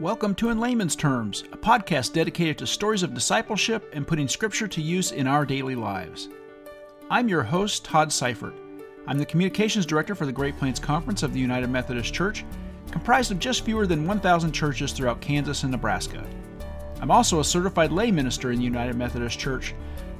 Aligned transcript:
Welcome 0.00 0.34
to 0.36 0.50
In 0.50 0.60
Layman's 0.60 0.96
Terms, 0.96 1.44
a 1.52 1.56
podcast 1.56 2.12
dedicated 2.12 2.58
to 2.58 2.66
stories 2.66 3.02
of 3.02 3.14
discipleship 3.14 3.90
and 3.92 4.06
putting 4.06 4.28
Scripture 4.28 4.68
to 4.68 4.80
use 4.80 5.12
in 5.12 5.26
our 5.26 5.44
daily 5.44 5.74
lives. 5.74 6.28
I'm 7.10 7.28
your 7.28 7.42
host, 7.42 7.84
Todd 7.84 8.12
Seifert. 8.12 8.54
I'm 9.06 9.18
the 9.18 9.26
Communications 9.26 9.84
Director 9.86 10.14
for 10.14 10.26
the 10.26 10.32
Great 10.32 10.56
Plains 10.56 10.78
Conference 10.78 11.22
of 11.22 11.32
the 11.32 11.40
United 11.40 11.68
Methodist 11.68 12.14
Church, 12.14 12.44
comprised 12.90 13.30
of 13.30 13.38
just 13.38 13.64
fewer 13.64 13.86
than 13.86 14.06
1,000 14.06 14.52
churches 14.52 14.92
throughout 14.92 15.20
Kansas 15.20 15.62
and 15.62 15.72
Nebraska. 15.72 16.24
I'm 17.00 17.10
also 17.10 17.40
a 17.40 17.44
certified 17.44 17.92
lay 17.92 18.10
minister 18.10 18.52
in 18.52 18.58
the 18.58 18.64
United 18.64 18.96
Methodist 18.96 19.38
Church, 19.38 19.74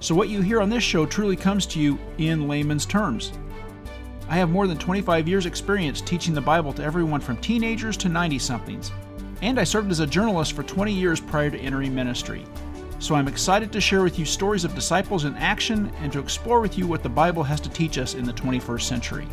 so 0.05 0.15
what 0.15 0.29
you 0.29 0.43
hear 0.43 0.61
on 0.61 0.69
this 0.69 0.85
show 0.85 1.07
truly 1.07 1.35
comes 1.35 1.65
to 1.65 1.81
you 1.81 1.99
in 2.19 2.47
layman's 2.47 2.85
terms. 2.85 3.33
I 4.29 4.35
have 4.35 4.51
more 4.51 4.67
than 4.67 4.77
25 4.77 5.27
years' 5.27 5.47
experience 5.47 6.03
teaching 6.03 6.35
the 6.35 6.43
Bible 6.43 6.75
to 6.75 6.85
everyone 6.85 7.23
from 7.23 7.39
teenagers 7.39 7.97
to 7.97 8.11
90 8.11 8.39
somethings 8.39 8.93
and 9.41 9.59
I 9.59 9.65
served 9.65 9.91
as 9.91 10.01
a 10.01 10.07
journalist 10.07 10.53
for 10.53 10.63
20 10.63 10.93
years 10.93 11.21
prior 11.21 11.51
to 11.51 11.59
entering 11.59 11.95
ministry. 11.95 12.45
So 12.99 13.15
I'm 13.15 13.29
excited 13.29 13.73
to 13.73 13.81
share 13.81 14.03
with 14.03 14.19
you 14.19 14.27
stories 14.27 14.65
of 14.65 14.75
disciples 14.75 15.25
in 15.25 15.35
action 15.37 15.91
and 16.01 16.13
to 16.13 16.19
explore 16.19 16.61
with 16.61 16.77
you 16.77 16.87
what 16.87 17.03
the 17.03 17.09
Bible 17.09 17.43
has 17.43 17.61
to 17.61 17.71
teach 17.71 17.97
us 17.97 18.13
in 18.13 18.27
the 18.27 18.33
21st 18.35 18.83
century. 18.83 19.27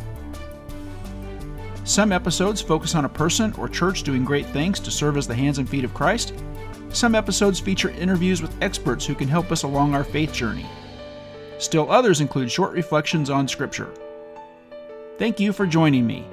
Some 1.84 2.12
episodes 2.12 2.62
focus 2.62 2.94
on 2.94 3.04
a 3.04 3.10
person 3.10 3.52
or 3.58 3.68
church 3.68 4.04
doing 4.04 4.24
great 4.24 4.46
things 4.46 4.80
to 4.80 4.90
serve 4.90 5.18
as 5.18 5.26
the 5.26 5.34
hands 5.34 5.58
and 5.58 5.68
feet 5.68 5.84
of 5.84 5.92
Christ. 5.92 6.32
Some 6.92 7.14
episodes 7.14 7.58
feature 7.58 7.90
interviews 7.90 8.42
with 8.42 8.54
experts 8.62 9.06
who 9.06 9.14
can 9.14 9.28
help 9.28 9.50
us 9.50 9.62
along 9.62 9.94
our 9.94 10.04
faith 10.04 10.32
journey. 10.32 10.66
Still 11.58 11.90
others 11.90 12.20
include 12.20 12.50
short 12.50 12.72
reflections 12.72 13.30
on 13.30 13.48
Scripture. 13.48 13.92
Thank 15.18 15.40
you 15.40 15.52
for 15.52 15.66
joining 15.66 16.06
me. 16.06 16.26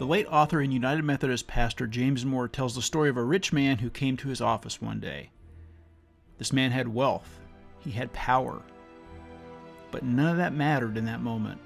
The 0.00 0.06
late 0.06 0.26
author 0.28 0.62
and 0.62 0.72
United 0.72 1.04
Methodist 1.04 1.46
pastor 1.46 1.86
James 1.86 2.24
Moore 2.24 2.48
tells 2.48 2.74
the 2.74 2.80
story 2.80 3.10
of 3.10 3.18
a 3.18 3.22
rich 3.22 3.52
man 3.52 3.76
who 3.76 3.90
came 3.90 4.16
to 4.16 4.30
his 4.30 4.40
office 4.40 4.80
one 4.80 4.98
day. 4.98 5.28
This 6.38 6.54
man 6.54 6.70
had 6.70 6.88
wealth, 6.88 7.38
he 7.80 7.90
had 7.90 8.10
power, 8.14 8.62
but 9.90 10.02
none 10.02 10.30
of 10.30 10.38
that 10.38 10.54
mattered 10.54 10.96
in 10.96 11.04
that 11.04 11.20
moment. 11.20 11.60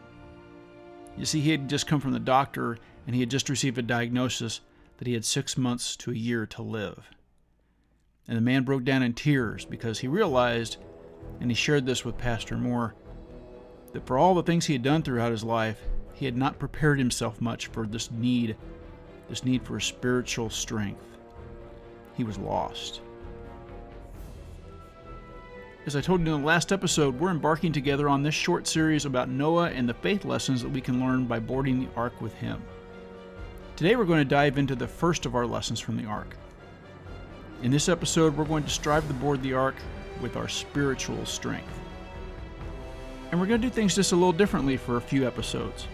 You 1.16 1.24
see, 1.26 1.42
he 1.42 1.52
had 1.52 1.68
just 1.68 1.86
come 1.86 2.00
from 2.00 2.10
the 2.10 2.18
doctor 2.18 2.76
and 3.06 3.14
he 3.14 3.20
had 3.20 3.30
just 3.30 3.48
received 3.48 3.78
a 3.78 3.82
diagnosis 3.82 4.62
that 4.98 5.06
he 5.06 5.14
had 5.14 5.24
six 5.24 5.56
months 5.56 5.94
to 5.98 6.10
a 6.10 6.16
year 6.16 6.44
to 6.44 6.62
live. 6.62 7.10
And 8.26 8.36
the 8.36 8.40
man 8.40 8.64
broke 8.64 8.82
down 8.82 9.04
in 9.04 9.12
tears 9.12 9.64
because 9.64 10.00
he 10.00 10.08
realized, 10.08 10.78
and 11.38 11.52
he 11.52 11.54
shared 11.54 11.86
this 11.86 12.04
with 12.04 12.18
Pastor 12.18 12.56
Moore, 12.56 12.96
that 13.92 14.08
for 14.08 14.18
all 14.18 14.34
the 14.34 14.42
things 14.42 14.66
he 14.66 14.72
had 14.72 14.82
done 14.82 15.02
throughout 15.02 15.30
his 15.30 15.44
life, 15.44 15.78
he 16.14 16.24
had 16.24 16.36
not 16.36 16.58
prepared 16.58 16.98
himself 16.98 17.40
much 17.40 17.66
for 17.66 17.86
this 17.86 18.10
need, 18.10 18.56
this 19.28 19.44
need 19.44 19.62
for 19.62 19.78
spiritual 19.80 20.48
strength. 20.48 21.04
He 22.16 22.24
was 22.24 22.38
lost. 22.38 23.00
As 25.86 25.96
I 25.96 26.00
told 26.00 26.20
you 26.20 26.34
in 26.34 26.40
the 26.40 26.46
last 26.46 26.72
episode, 26.72 27.20
we're 27.20 27.30
embarking 27.30 27.72
together 27.72 28.08
on 28.08 28.22
this 28.22 28.34
short 28.34 28.66
series 28.66 29.04
about 29.04 29.28
Noah 29.28 29.70
and 29.70 29.86
the 29.86 29.94
faith 29.94 30.24
lessons 30.24 30.62
that 30.62 30.70
we 30.70 30.80
can 30.80 31.00
learn 31.00 31.26
by 31.26 31.38
boarding 31.38 31.78
the 31.78 31.90
ark 31.94 32.20
with 32.22 32.32
him. 32.34 32.62
Today 33.76 33.96
we're 33.96 34.04
going 34.04 34.20
to 34.20 34.24
dive 34.24 34.56
into 34.56 34.74
the 34.74 34.86
first 34.88 35.26
of 35.26 35.34
our 35.34 35.46
lessons 35.46 35.80
from 35.80 35.96
the 35.96 36.06
ark. 36.06 36.36
In 37.62 37.70
this 37.70 37.88
episode, 37.88 38.36
we're 38.36 38.44
going 38.44 38.62
to 38.64 38.70
strive 38.70 39.06
to 39.08 39.14
board 39.14 39.42
the 39.42 39.54
ark 39.54 39.74
with 40.22 40.36
our 40.36 40.48
spiritual 40.48 41.26
strength. 41.26 41.80
And 43.30 43.40
we're 43.40 43.46
going 43.46 43.60
to 43.60 43.66
do 43.66 43.74
things 43.74 43.94
just 43.94 44.12
a 44.12 44.16
little 44.16 44.32
differently 44.32 44.76
for 44.76 44.96
a 44.96 45.00
few 45.00 45.26
episodes. 45.26 45.86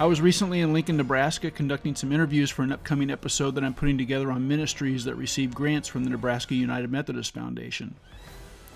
I 0.00 0.06
was 0.06 0.20
recently 0.20 0.60
in 0.60 0.72
Lincoln, 0.72 0.96
Nebraska, 0.96 1.50
conducting 1.50 1.96
some 1.96 2.12
interviews 2.12 2.50
for 2.50 2.62
an 2.62 2.70
upcoming 2.70 3.10
episode 3.10 3.56
that 3.56 3.64
I'm 3.64 3.74
putting 3.74 3.98
together 3.98 4.30
on 4.30 4.46
ministries 4.46 5.04
that 5.04 5.16
receive 5.16 5.52
grants 5.52 5.88
from 5.88 6.04
the 6.04 6.10
Nebraska 6.10 6.54
United 6.54 6.88
Methodist 6.88 7.34
Foundation. 7.34 7.96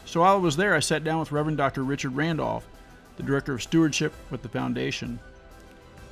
So 0.04 0.22
while 0.22 0.34
I 0.34 0.38
was 0.38 0.56
there, 0.56 0.74
I 0.74 0.80
sat 0.80 1.04
down 1.04 1.20
with 1.20 1.30
Reverend 1.30 1.58
Dr. 1.58 1.84
Richard 1.84 2.16
Randolph, 2.16 2.66
the 3.18 3.22
Director 3.22 3.54
of 3.54 3.62
Stewardship 3.62 4.12
with 4.32 4.42
the 4.42 4.48
Foundation. 4.48 5.20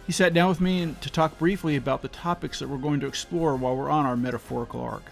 He 0.06 0.12
sat 0.12 0.32
down 0.32 0.48
with 0.48 0.60
me 0.60 0.94
to 1.00 1.10
talk 1.10 1.36
briefly 1.40 1.74
about 1.74 2.02
the 2.02 2.08
topics 2.08 2.60
that 2.60 2.68
we're 2.68 2.78
going 2.78 3.00
to 3.00 3.08
explore 3.08 3.56
while 3.56 3.74
we're 3.74 3.90
on 3.90 4.06
our 4.06 4.16
metaphorical 4.16 4.80
ark. 4.80 5.06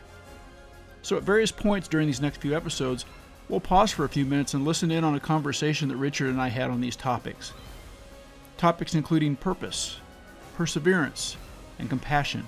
So 1.03 1.17
at 1.17 1.25
various 1.25 1.51
points 1.51 1.89
during 1.89 2.07
these 2.07 2.23
next 2.23 2.37
few 2.37 2.55
episodes, 2.55 3.05
we'll 3.49 3.59
pause 3.59 3.91
for 3.91 4.05
a 4.05 4.09
few 4.09 4.25
minutes 4.25 4.55
and 4.55 4.65
listen 4.65 4.93
in 4.93 5.03
on 5.03 5.17
a 5.17 5.21
conversation 5.21 5.89
that 5.89 5.97
Richard 5.97 6.29
and 6.29 6.41
I 6.41 6.49
had 6.51 6.71
on 6.71 6.81
these 6.81 6.95
topics 6.95 7.53
topics 8.59 8.95
including 8.95 9.37
purpose, 9.37 10.01
perseverance, 10.57 11.37
and 11.79 11.89
compassion. 11.89 12.45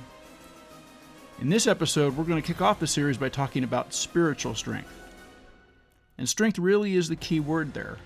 In 1.41 1.49
this 1.49 1.67
episode, 1.67 2.17
we're 2.17 2.25
going 2.25 2.43
to 2.43 2.47
kick 2.47 2.61
off 2.61 2.81
the 2.81 2.87
series 2.87 3.17
by 3.17 3.31
talking 3.31 3.65
about 3.65 3.95
spiritual 3.95 4.55
strength. 4.55 4.93
And 6.19 6.29
strength 6.29 6.59
really 6.59 6.97
is 6.97 7.09
the 7.09 7.17
key 7.17 7.41
word 7.41 7.73
there. 7.73 7.97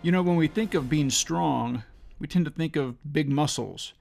You 0.00 0.12
know, 0.12 0.22
when 0.22 0.36
we 0.36 0.48
think 0.48 0.72
of 0.72 0.88
being 0.88 1.10
strong, 1.10 1.82
we 2.18 2.26
tend 2.26 2.44
to 2.46 2.50
think 2.50 2.76
of 2.76 3.12
big 3.12 3.28
muscles 3.28 3.92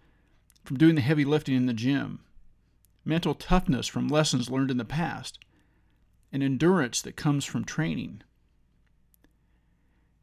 from 0.64 0.78
doing 0.78 0.96
the 0.96 1.02
heavy 1.02 1.26
lifting 1.26 1.56
in 1.56 1.66
the 1.66 1.74
gym, 1.74 2.20
mental 3.04 3.34
toughness 3.34 3.88
from 3.88 4.08
lessons 4.08 4.50
learned 4.50 4.72
in 4.72 4.78
the 4.78 4.86
past, 4.86 5.40
and 6.32 6.44
endurance 6.44 7.02
that 7.02 7.16
comes 7.16 7.44
from 7.44 7.66
training. 7.66 8.22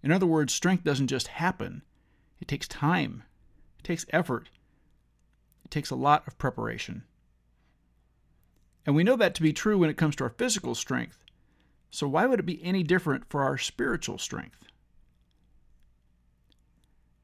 In 0.04 0.12
other 0.12 0.26
words, 0.26 0.52
strength 0.52 0.84
doesn't 0.84 1.06
just 1.06 1.28
happen, 1.28 1.80
it 2.38 2.46
takes 2.46 2.68
time, 2.68 3.22
it 3.78 3.84
takes 3.84 4.04
effort, 4.10 4.50
it 5.64 5.70
takes 5.70 5.88
a 5.88 5.96
lot 5.96 6.28
of 6.28 6.36
preparation. 6.36 7.04
And 8.84 8.94
we 8.94 9.02
know 9.02 9.16
that 9.16 9.34
to 9.36 9.42
be 9.42 9.54
true 9.54 9.78
when 9.78 9.88
it 9.88 9.96
comes 9.96 10.14
to 10.16 10.24
our 10.24 10.34
physical 10.36 10.74
strength. 10.74 11.24
So, 11.90 12.06
why 12.06 12.26
would 12.26 12.38
it 12.38 12.44
be 12.44 12.62
any 12.62 12.82
different 12.82 13.30
for 13.30 13.44
our 13.44 13.56
spiritual 13.56 14.18
strength? 14.18 14.64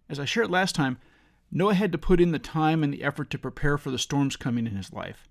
As 0.09 0.19
I 0.19 0.25
shared 0.25 0.51
last 0.51 0.75
time, 0.75 0.97
Noah 1.53 1.75
had 1.75 1.93
to 1.93 1.99
put 1.99 2.19
in 2.19 2.33
the 2.33 2.39
time 2.39 2.83
and 2.83 2.95
the 2.95 3.05
effort 3.05 3.29
to 3.31 3.39
prepare 3.39 3.77
for 3.77 3.91
the 3.91 3.99
storms 3.99 4.37
coming 4.37 4.67
in 4.67 4.75
his 4.75 4.91
life. 4.91 5.29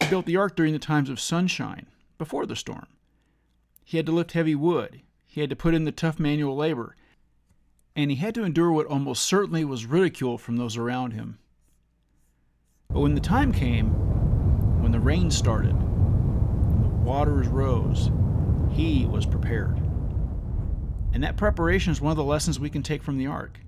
He 0.00 0.08
built 0.10 0.26
the 0.26 0.36
ark 0.36 0.56
during 0.56 0.72
the 0.72 0.80
times 0.80 1.08
of 1.08 1.20
sunshine, 1.20 1.86
before 2.22 2.46
the 2.46 2.54
storm. 2.54 2.86
He 3.82 3.96
had 3.96 4.06
to 4.06 4.12
lift 4.12 4.30
heavy 4.30 4.54
wood, 4.54 5.00
he 5.26 5.40
had 5.40 5.50
to 5.50 5.56
put 5.56 5.74
in 5.74 5.82
the 5.82 5.90
tough 5.90 6.20
manual 6.20 6.54
labor, 6.54 6.94
and 7.96 8.12
he 8.12 8.16
had 8.16 8.32
to 8.36 8.44
endure 8.44 8.70
what 8.70 8.86
almost 8.86 9.24
certainly 9.24 9.64
was 9.64 9.86
ridicule 9.86 10.38
from 10.38 10.56
those 10.56 10.76
around 10.76 11.14
him. 11.14 11.40
But 12.90 13.00
when 13.00 13.16
the 13.16 13.20
time 13.20 13.50
came, 13.50 13.88
when 14.80 14.92
the 14.92 15.00
rain 15.00 15.32
started, 15.32 15.74
the 15.74 16.88
waters 17.02 17.48
rose, 17.48 18.12
he 18.70 19.04
was 19.04 19.26
prepared. 19.26 19.80
And 21.12 21.24
that 21.24 21.36
preparation 21.36 21.90
is 21.90 22.00
one 22.00 22.12
of 22.12 22.16
the 22.16 22.22
lessons 22.22 22.60
we 22.60 22.70
can 22.70 22.84
take 22.84 23.02
from 23.02 23.18
the 23.18 23.26
ark. 23.26 23.58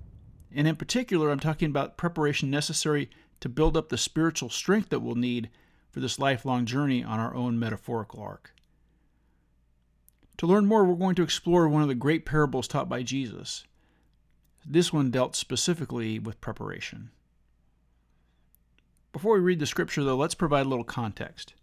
And 0.55 0.65
in 0.65 0.77
particular, 0.77 1.29
I'm 1.29 1.41
talking 1.41 1.69
about 1.69 1.97
preparation 1.97 2.49
necessary 2.49 3.09
to 3.41 3.49
build 3.49 3.75
up 3.75 3.89
the 3.89 3.97
spiritual 3.97 4.49
strength 4.49 4.91
that 4.91 5.01
we'll 5.01 5.15
need 5.15 5.49
for 5.95 6.01
this 6.01 6.19
lifelong 6.19 6.65
journey 6.65 7.05
on 7.05 7.21
our 7.21 7.33
own 7.33 7.57
metaphorical 7.57 8.21
ark. 8.21 8.53
To 10.35 10.45
learn 10.45 10.65
more, 10.65 10.83
we're 10.83 10.95
going 10.95 11.15
to 11.15 11.23
explore 11.23 11.69
one 11.69 11.81
of 11.81 11.87
the 11.87 11.95
great 11.95 12.25
parables 12.25 12.67
taught 12.67 12.89
by 12.89 13.01
Jesus. 13.01 13.63
This 14.65 14.91
one 14.91 15.09
dealt 15.09 15.37
specifically 15.37 16.19
with 16.19 16.41
preparation. 16.41 17.11
Before 19.13 19.35
we 19.35 19.39
read 19.39 19.59
the 19.59 19.65
scripture, 19.65 20.03
though, 20.03 20.17
let's 20.17 20.35
provide 20.35 20.65
a 20.65 20.69
little 20.69 20.83
context. 20.83 21.53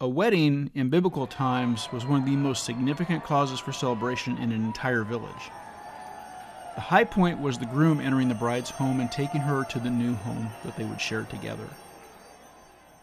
A 0.00 0.08
wedding 0.08 0.70
in 0.74 0.88
biblical 0.88 1.26
times 1.26 1.92
was 1.92 2.06
one 2.06 2.20
of 2.20 2.26
the 2.26 2.36
most 2.36 2.64
significant 2.64 3.22
causes 3.22 3.60
for 3.60 3.72
celebration 3.72 4.38
in 4.38 4.50
an 4.50 4.64
entire 4.64 5.04
village. 5.04 5.50
The 6.74 6.80
high 6.80 7.04
point 7.04 7.38
was 7.38 7.58
the 7.58 7.66
groom 7.66 8.00
entering 8.00 8.30
the 8.30 8.34
bride's 8.34 8.70
home 8.70 8.98
and 8.98 9.12
taking 9.12 9.42
her 9.42 9.64
to 9.64 9.78
the 9.78 9.90
new 9.90 10.14
home 10.14 10.48
that 10.64 10.74
they 10.78 10.86
would 10.86 11.02
share 11.02 11.24
together. 11.24 11.68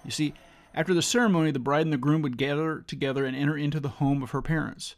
You 0.03 0.11
see, 0.11 0.33
after 0.73 0.93
the 0.93 1.01
ceremony, 1.01 1.51
the 1.51 1.59
bride 1.59 1.85
and 1.85 1.93
the 1.93 1.97
groom 1.97 2.21
would 2.21 2.37
gather 2.37 2.81
together 2.81 3.25
and 3.25 3.35
enter 3.35 3.57
into 3.57 3.79
the 3.79 3.89
home 3.89 4.21
of 4.21 4.31
her 4.31 4.41
parents, 4.41 4.95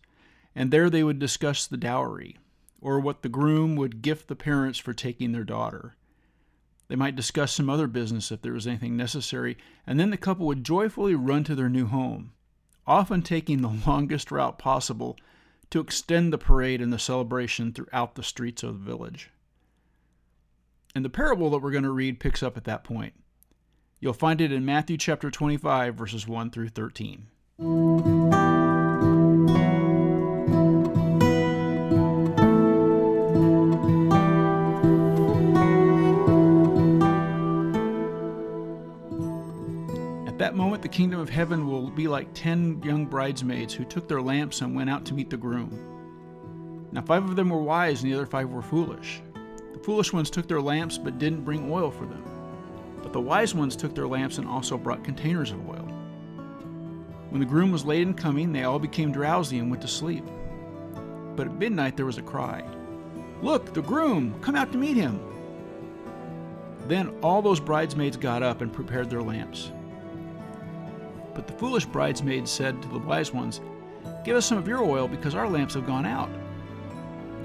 and 0.54 0.72
there 0.72 0.90
they 0.90 1.04
would 1.04 1.20
discuss 1.20 1.66
the 1.66 1.78
dowry, 1.78 2.38
or 2.82 3.00
what 3.00 3.22
the 3.22 3.30
groom 3.30 3.76
would 3.76 4.02
gift 4.02 4.28
the 4.28 4.36
parents 4.36 4.78
for 4.78 4.94
taking 4.94 5.32
their 5.32 5.44
daughter. 5.44 5.96
They 6.90 6.96
might 6.96 7.16
discuss 7.16 7.54
some 7.54 7.70
other 7.70 7.88
business 7.88 8.32
if 8.32 8.42
there 8.42 8.54
was 8.54 8.68
anything 8.68 8.98
necessary, 8.98 9.58
and 9.86 10.00
then 10.00 10.10
the 10.10 10.18
couple 10.18 10.48
would 10.48 10.64
joyfully 10.64 11.16
run 11.16 11.44
to 11.46 11.56
their 11.56 11.70
new 11.70 11.86
home, 11.86 12.34
often 12.86 13.22
taking 13.22 13.62
the 13.62 13.70
longest 13.88 14.32
route 14.32 14.58
possible 14.58 15.16
to 15.70 15.80
extend 15.80 16.34
the 16.34 16.38
parade 16.38 16.82
and 16.82 16.92
the 16.92 17.00
celebration 17.00 17.72
throughout 17.72 18.16
the 18.16 18.24
streets 18.24 18.64
of 18.64 18.80
the 18.80 18.86
village. 18.86 19.30
And 20.96 21.06
the 21.06 21.10
parable 21.10 21.52
that 21.52 21.60
we're 21.60 21.72
going 21.72 21.84
to 21.84 21.92
read 21.92 22.20
picks 22.20 22.42
up 22.42 22.58
at 22.58 22.64
that 22.64 22.84
point. 22.84 23.14
You'll 24.02 24.14
find 24.14 24.40
it 24.40 24.54
in 24.54 24.64
Matthew 24.64 24.96
chapter 24.96 25.30
25, 25.30 25.94
verses 25.94 26.26
1 26.26 26.52
through 26.52 26.70
13. 26.70 27.28
At 40.26 40.38
that 40.38 40.56
moment, 40.56 40.82
the 40.82 40.88
kingdom 40.88 41.20
of 41.20 41.30
heaven 41.30 41.68
will 41.68 41.90
be 41.90 42.08
like 42.08 42.34
ten 42.34 42.82
young 42.82 43.06
bridesmaids 43.06 43.74
who 43.74 43.84
took 43.84 44.08
their 44.08 44.22
lamps 44.22 44.62
and 44.62 44.74
went 44.74 44.90
out 44.90 45.04
to 45.08 45.14
meet 45.14 45.30
the 45.30 45.36
groom. 45.36 46.88
Now, 46.94 47.02
five 47.02 47.26
of 47.26 47.36
them 47.36 47.50
were 47.50 47.62
wise, 47.62 48.02
and 48.02 48.10
the 48.10 48.16
other 48.16 48.26
five 48.26 48.50
were 48.50 48.62
foolish. 48.62 49.22
The 49.74 49.80
foolish 49.80 50.14
ones 50.14 50.30
took 50.30 50.48
their 50.48 50.62
lamps 50.62 50.98
but 50.98 51.20
didn't 51.20 51.44
bring 51.44 51.70
oil 51.70 51.92
for 51.92 52.06
them. 52.06 52.39
But 53.02 53.14
the 53.14 53.22
wise 53.22 53.56
ones 53.56 53.76
took 53.76 53.96
their 53.96 54.08
lamps 54.08 54.38
and 54.38 54.48
also 54.48 54.78
brought 54.78 55.04
containers 55.04 55.52
of 55.52 55.68
oil. 55.68 55.88
When 57.30 57.40
the 57.40 57.46
groom 57.46 57.72
was 57.72 57.86
late 57.86 58.02
in 58.02 58.14
coming, 58.14 58.52
they 58.52 58.64
all 58.64 58.80
became 58.80 59.12
drowsy 59.12 59.60
and 59.60 59.70
went 59.70 59.82
to 59.84 59.88
sleep. 59.88 60.24
But 61.36 61.48
at 61.48 61.54
midnight 61.54 61.96
there 61.96 62.06
was 62.06 62.18
a 62.18 62.24
cry 62.24 62.64
Look, 63.42 63.74
the 63.74 63.82
groom! 63.82 64.38
Come 64.42 64.56
out 64.56 64.72
to 64.74 64.78
meet 64.78 64.98
him! 64.98 65.20
Then 66.88 67.16
all 67.22 67.42
those 67.42 67.60
bridesmaids 67.60 68.18
got 68.18 68.44
up 68.44 68.62
and 68.62 68.74
prepared 68.74 69.10
their 69.10 69.22
lamps. 69.22 69.72
But 71.36 71.48
the 71.48 71.54
foolish 71.54 71.86
bridesmaids 71.86 72.52
said 72.52 72.82
to 72.82 72.88
the 72.90 72.98
wise 72.98 73.32
ones, 73.32 73.62
Give 74.26 74.36
us 74.36 74.46
some 74.46 74.58
of 74.58 74.68
your 74.68 74.84
oil 74.84 75.08
because 75.08 75.36
our 75.36 75.48
lamps 75.48 75.76
have 75.76 75.86
gone 75.86 76.06
out. 76.06 76.30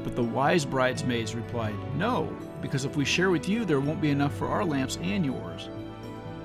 But 0.02 0.16
the 0.16 0.22
wise 0.22 0.64
bridesmaids 0.64 1.34
replied, 1.34 1.76
No, 1.96 2.34
because 2.64 2.86
if 2.86 2.96
we 2.96 3.04
share 3.04 3.28
with 3.28 3.46
you, 3.46 3.66
there 3.66 3.78
won't 3.78 4.00
be 4.00 4.08
enough 4.08 4.34
for 4.34 4.48
our 4.48 4.64
lamps 4.64 4.96
and 5.02 5.22
yours. 5.22 5.68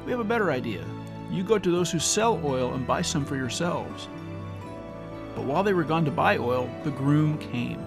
We 0.03 0.11
have 0.11 0.19
a 0.19 0.25
better 0.25 0.51
idea. 0.51 0.83
You 1.31 1.43
go 1.43 1.57
to 1.57 1.71
those 1.71 1.89
who 1.89 1.97
sell 1.97 2.41
oil 2.43 2.73
and 2.73 2.85
buy 2.85 3.01
some 3.03 3.23
for 3.23 3.37
yourselves. 3.37 4.09
But 5.33 5.45
while 5.45 5.63
they 5.63 5.71
were 5.71 5.85
gone 5.85 6.03
to 6.03 6.11
buy 6.11 6.35
oil, 6.37 6.69
the 6.83 6.91
groom 6.91 7.37
came. 7.37 7.81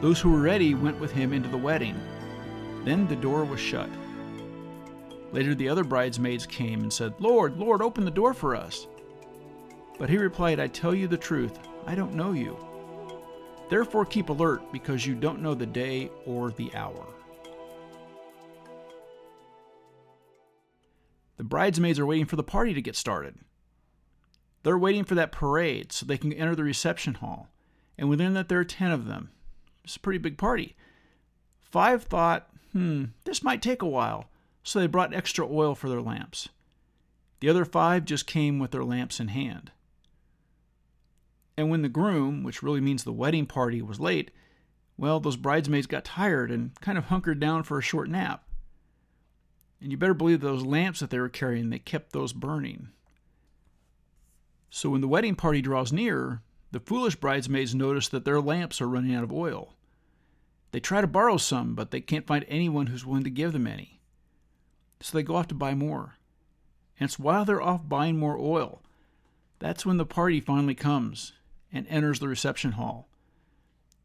Those 0.00 0.18
who 0.18 0.32
were 0.32 0.40
ready 0.40 0.74
went 0.74 0.98
with 0.98 1.12
him 1.12 1.34
into 1.34 1.50
the 1.50 1.58
wedding. 1.58 2.00
Then 2.86 3.06
the 3.06 3.16
door 3.16 3.44
was 3.44 3.60
shut. 3.60 3.90
Later, 5.30 5.54
the 5.54 5.68
other 5.68 5.84
bridesmaids 5.84 6.46
came 6.46 6.80
and 6.80 6.90
said, 6.90 7.12
Lord, 7.18 7.58
Lord, 7.58 7.82
open 7.82 8.06
the 8.06 8.10
door 8.10 8.32
for 8.32 8.56
us. 8.56 8.86
But 9.98 10.08
he 10.08 10.16
replied, 10.16 10.58
I 10.58 10.68
tell 10.68 10.94
you 10.94 11.06
the 11.06 11.18
truth, 11.18 11.58
I 11.86 11.94
don't 11.94 12.14
know 12.14 12.32
you. 12.32 12.56
Therefore, 13.70 14.04
keep 14.04 14.28
alert, 14.28 14.72
because 14.72 15.06
you 15.06 15.14
don't 15.14 15.40
know 15.40 15.54
the 15.54 15.64
day 15.64 16.10
or 16.26 16.50
the 16.50 16.74
hour. 16.74 17.06
The 21.36 21.44
bridesmaids 21.44 21.98
are 21.98 22.04
waiting 22.04 22.26
for 22.26 22.36
the 22.36 22.42
party 22.42 22.74
to 22.74 22.82
get 22.82 22.96
started. 22.96 23.36
They're 24.62 24.76
waiting 24.76 25.04
for 25.04 25.14
that 25.14 25.32
parade 25.32 25.92
so 25.92 26.04
they 26.04 26.18
can 26.18 26.32
enter 26.32 26.54
the 26.54 26.64
reception 26.64 27.14
hall. 27.14 27.48
And 27.96 28.10
within 28.10 28.34
that, 28.34 28.48
there 28.48 28.58
are 28.58 28.64
10 28.64 28.90
of 28.90 29.06
them. 29.06 29.30
It's 29.84 29.96
a 29.96 30.00
pretty 30.00 30.18
big 30.18 30.36
party. 30.36 30.74
Five 31.62 32.02
thought, 32.02 32.50
hmm, 32.72 33.04
this 33.24 33.42
might 33.42 33.62
take 33.62 33.82
a 33.82 33.86
while 33.86 34.28
so 34.62 34.80
they 34.80 34.86
brought 34.86 35.14
extra 35.14 35.46
oil 35.46 35.74
for 35.74 35.88
their 35.88 36.02
lamps. 36.02 36.48
The 37.38 37.48
other 37.48 37.64
five 37.64 38.04
just 38.04 38.26
came 38.26 38.58
with 38.58 38.72
their 38.72 38.84
lamps 38.84 39.20
in 39.20 39.28
hand. 39.28 39.70
And 41.60 41.68
when 41.68 41.82
the 41.82 41.90
groom, 41.90 42.42
which 42.42 42.62
really 42.62 42.80
means 42.80 43.04
the 43.04 43.12
wedding 43.12 43.44
party, 43.44 43.82
was 43.82 44.00
late, 44.00 44.30
well, 44.96 45.20
those 45.20 45.36
bridesmaids 45.36 45.86
got 45.86 46.06
tired 46.06 46.50
and 46.50 46.70
kind 46.80 46.96
of 46.96 47.04
hunkered 47.04 47.38
down 47.38 47.64
for 47.64 47.76
a 47.76 47.82
short 47.82 48.08
nap. 48.08 48.48
And 49.78 49.90
you 49.92 49.98
better 49.98 50.14
believe 50.14 50.40
those 50.40 50.62
lamps 50.62 51.00
that 51.00 51.10
they 51.10 51.18
were 51.18 51.28
carrying, 51.28 51.68
they 51.68 51.78
kept 51.78 52.14
those 52.14 52.32
burning. 52.32 52.88
So 54.70 54.88
when 54.88 55.02
the 55.02 55.06
wedding 55.06 55.34
party 55.34 55.60
draws 55.60 55.92
near, 55.92 56.40
the 56.72 56.80
foolish 56.80 57.16
bridesmaids 57.16 57.74
notice 57.74 58.08
that 58.08 58.24
their 58.24 58.40
lamps 58.40 58.80
are 58.80 58.88
running 58.88 59.14
out 59.14 59.24
of 59.24 59.30
oil. 59.30 59.74
They 60.72 60.80
try 60.80 61.02
to 61.02 61.06
borrow 61.06 61.36
some, 61.36 61.74
but 61.74 61.90
they 61.90 62.00
can't 62.00 62.26
find 62.26 62.46
anyone 62.48 62.86
who's 62.86 63.04
willing 63.04 63.24
to 63.24 63.30
give 63.30 63.52
them 63.52 63.66
any. 63.66 64.00
So 65.00 65.18
they 65.18 65.22
go 65.22 65.36
off 65.36 65.48
to 65.48 65.54
buy 65.54 65.74
more. 65.74 66.16
And 66.98 67.06
it's 67.10 67.18
while 67.18 67.44
they're 67.44 67.60
off 67.60 67.86
buying 67.86 68.16
more 68.16 68.38
oil, 68.38 68.80
that's 69.58 69.84
when 69.84 69.98
the 69.98 70.06
party 70.06 70.40
finally 70.40 70.74
comes 70.74 71.34
and 71.72 71.86
enters 71.88 72.18
the 72.18 72.28
reception 72.28 72.72
hall. 72.72 73.08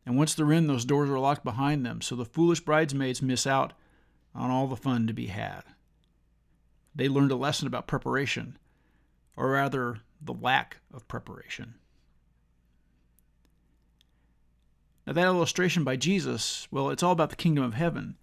And 0.05 0.17
once 0.17 0.33
they're 0.33 0.51
in, 0.51 0.67
those 0.67 0.85
doors 0.85 1.09
are 1.09 1.19
locked 1.19 1.43
behind 1.43 1.85
them, 1.85 2.01
so 2.01 2.15
the 2.15 2.25
foolish 2.25 2.59
bridesmaids 2.59 3.21
miss 3.21 3.47
out 3.47 3.73
on 4.35 4.51
all 4.51 4.67
the 4.67 4.75
fun 4.75 5.07
to 5.07 5.13
be 5.13 5.27
had. 5.27 5.63
They 6.93 7.09
learned 7.09 7.31
a 7.31 7.35
lesson 7.35 7.67
about 7.67 7.87
preparation, 7.87 8.57
or 9.35 9.51
rather, 9.51 9.99
the 10.21 10.33
lack 10.33 10.77
of 10.93 11.07
preparation. 11.07 11.75
Now, 15.05 15.13
that 15.13 15.25
illustration 15.25 15.83
by 15.83 15.97
Jesus, 15.97 16.67
well, 16.71 16.89
it's 16.89 17.03
all 17.03 17.11
about 17.11 17.29
the 17.29 17.35
kingdom 17.35 17.63
of 17.63 17.73
heaven. 17.73 18.15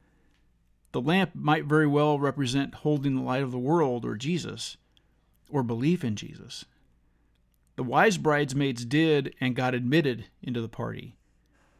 The 0.93 1.01
lamp 1.01 1.31
might 1.35 1.65
very 1.65 1.87
well 1.87 2.19
represent 2.19 2.77
holding 2.77 3.15
the 3.15 3.23
light 3.23 3.43
of 3.43 3.53
the 3.53 3.59
world 3.59 4.05
or 4.05 4.15
Jesus, 4.17 4.77
or 5.49 5.63
belief 5.63 6.05
in 6.05 6.17
Jesus. 6.17 6.65
The 7.77 7.83
wise 7.83 8.19
bridesmaids 8.19 8.85
did 8.85 9.35
and 9.41 9.57
got 9.57 9.75
admitted 9.75 10.27
into 10.43 10.61
the 10.61 10.69
party. 10.69 11.17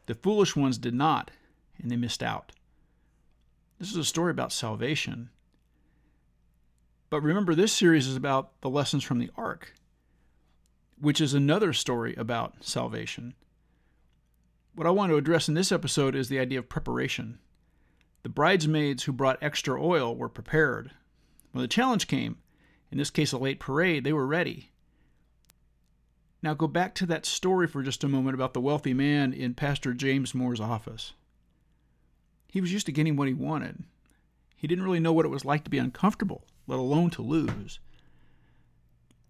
The 0.07 0.15
foolish 0.15 0.55
ones 0.55 0.77
did 0.77 0.93
not, 0.93 1.31
and 1.81 1.91
they 1.91 1.95
missed 1.95 2.23
out. 2.23 2.51
This 3.79 3.91
is 3.91 3.97
a 3.97 4.03
story 4.03 4.31
about 4.31 4.51
salvation. 4.51 5.29
But 7.09 7.21
remember, 7.21 7.53
this 7.53 7.71
series 7.71 8.07
is 8.07 8.15
about 8.15 8.59
the 8.61 8.69
lessons 8.69 9.03
from 9.03 9.19
the 9.19 9.29
ark, 9.37 9.75
which 10.99 11.21
is 11.21 11.33
another 11.33 11.73
story 11.73 12.15
about 12.15 12.63
salvation. 12.63 13.35
What 14.73 14.87
I 14.87 14.91
want 14.91 15.11
to 15.11 15.17
address 15.17 15.47
in 15.47 15.53
this 15.53 15.71
episode 15.71 16.15
is 16.15 16.29
the 16.29 16.39
idea 16.39 16.57
of 16.57 16.69
preparation. 16.69 17.37
The 18.23 18.29
bridesmaids 18.29 19.03
who 19.03 19.11
brought 19.11 19.37
extra 19.43 19.79
oil 19.79 20.15
were 20.15 20.29
prepared. 20.29 20.91
When 21.51 21.61
the 21.61 21.67
challenge 21.67 22.07
came, 22.07 22.37
in 22.91 22.97
this 22.97 23.11
case 23.11 23.31
a 23.31 23.37
late 23.37 23.59
parade, 23.59 24.03
they 24.03 24.13
were 24.13 24.25
ready. 24.25 24.71
Now 26.43 26.53
go 26.53 26.67
back 26.67 26.93
to 26.95 27.05
that 27.05 27.25
story 27.25 27.67
for 27.67 27.81
just 27.81 28.03
a 28.03 28.09
moment 28.09 28.35
about 28.35 28.53
the 28.53 28.59
wealthy 28.59 28.93
man 28.93 29.31
in 29.31 29.53
Pastor 29.53 29.93
James 29.93 30.35
Moore's 30.35 30.59
office. 30.59 31.13
He 32.51 32.59
was 32.59 32.73
used 32.73 32.85
to 32.87 32.91
getting 32.91 33.15
what 33.15 33.29
he 33.29 33.33
wanted. 33.33 33.85
He 34.57 34.67
didn't 34.67 34.83
really 34.83 34.99
know 34.99 35.13
what 35.13 35.25
it 35.25 35.29
was 35.29 35.45
like 35.45 35.63
to 35.63 35.69
be 35.69 35.77
uncomfortable, 35.77 36.43
let 36.67 36.79
alone 36.79 37.09
to 37.11 37.21
lose. 37.21 37.79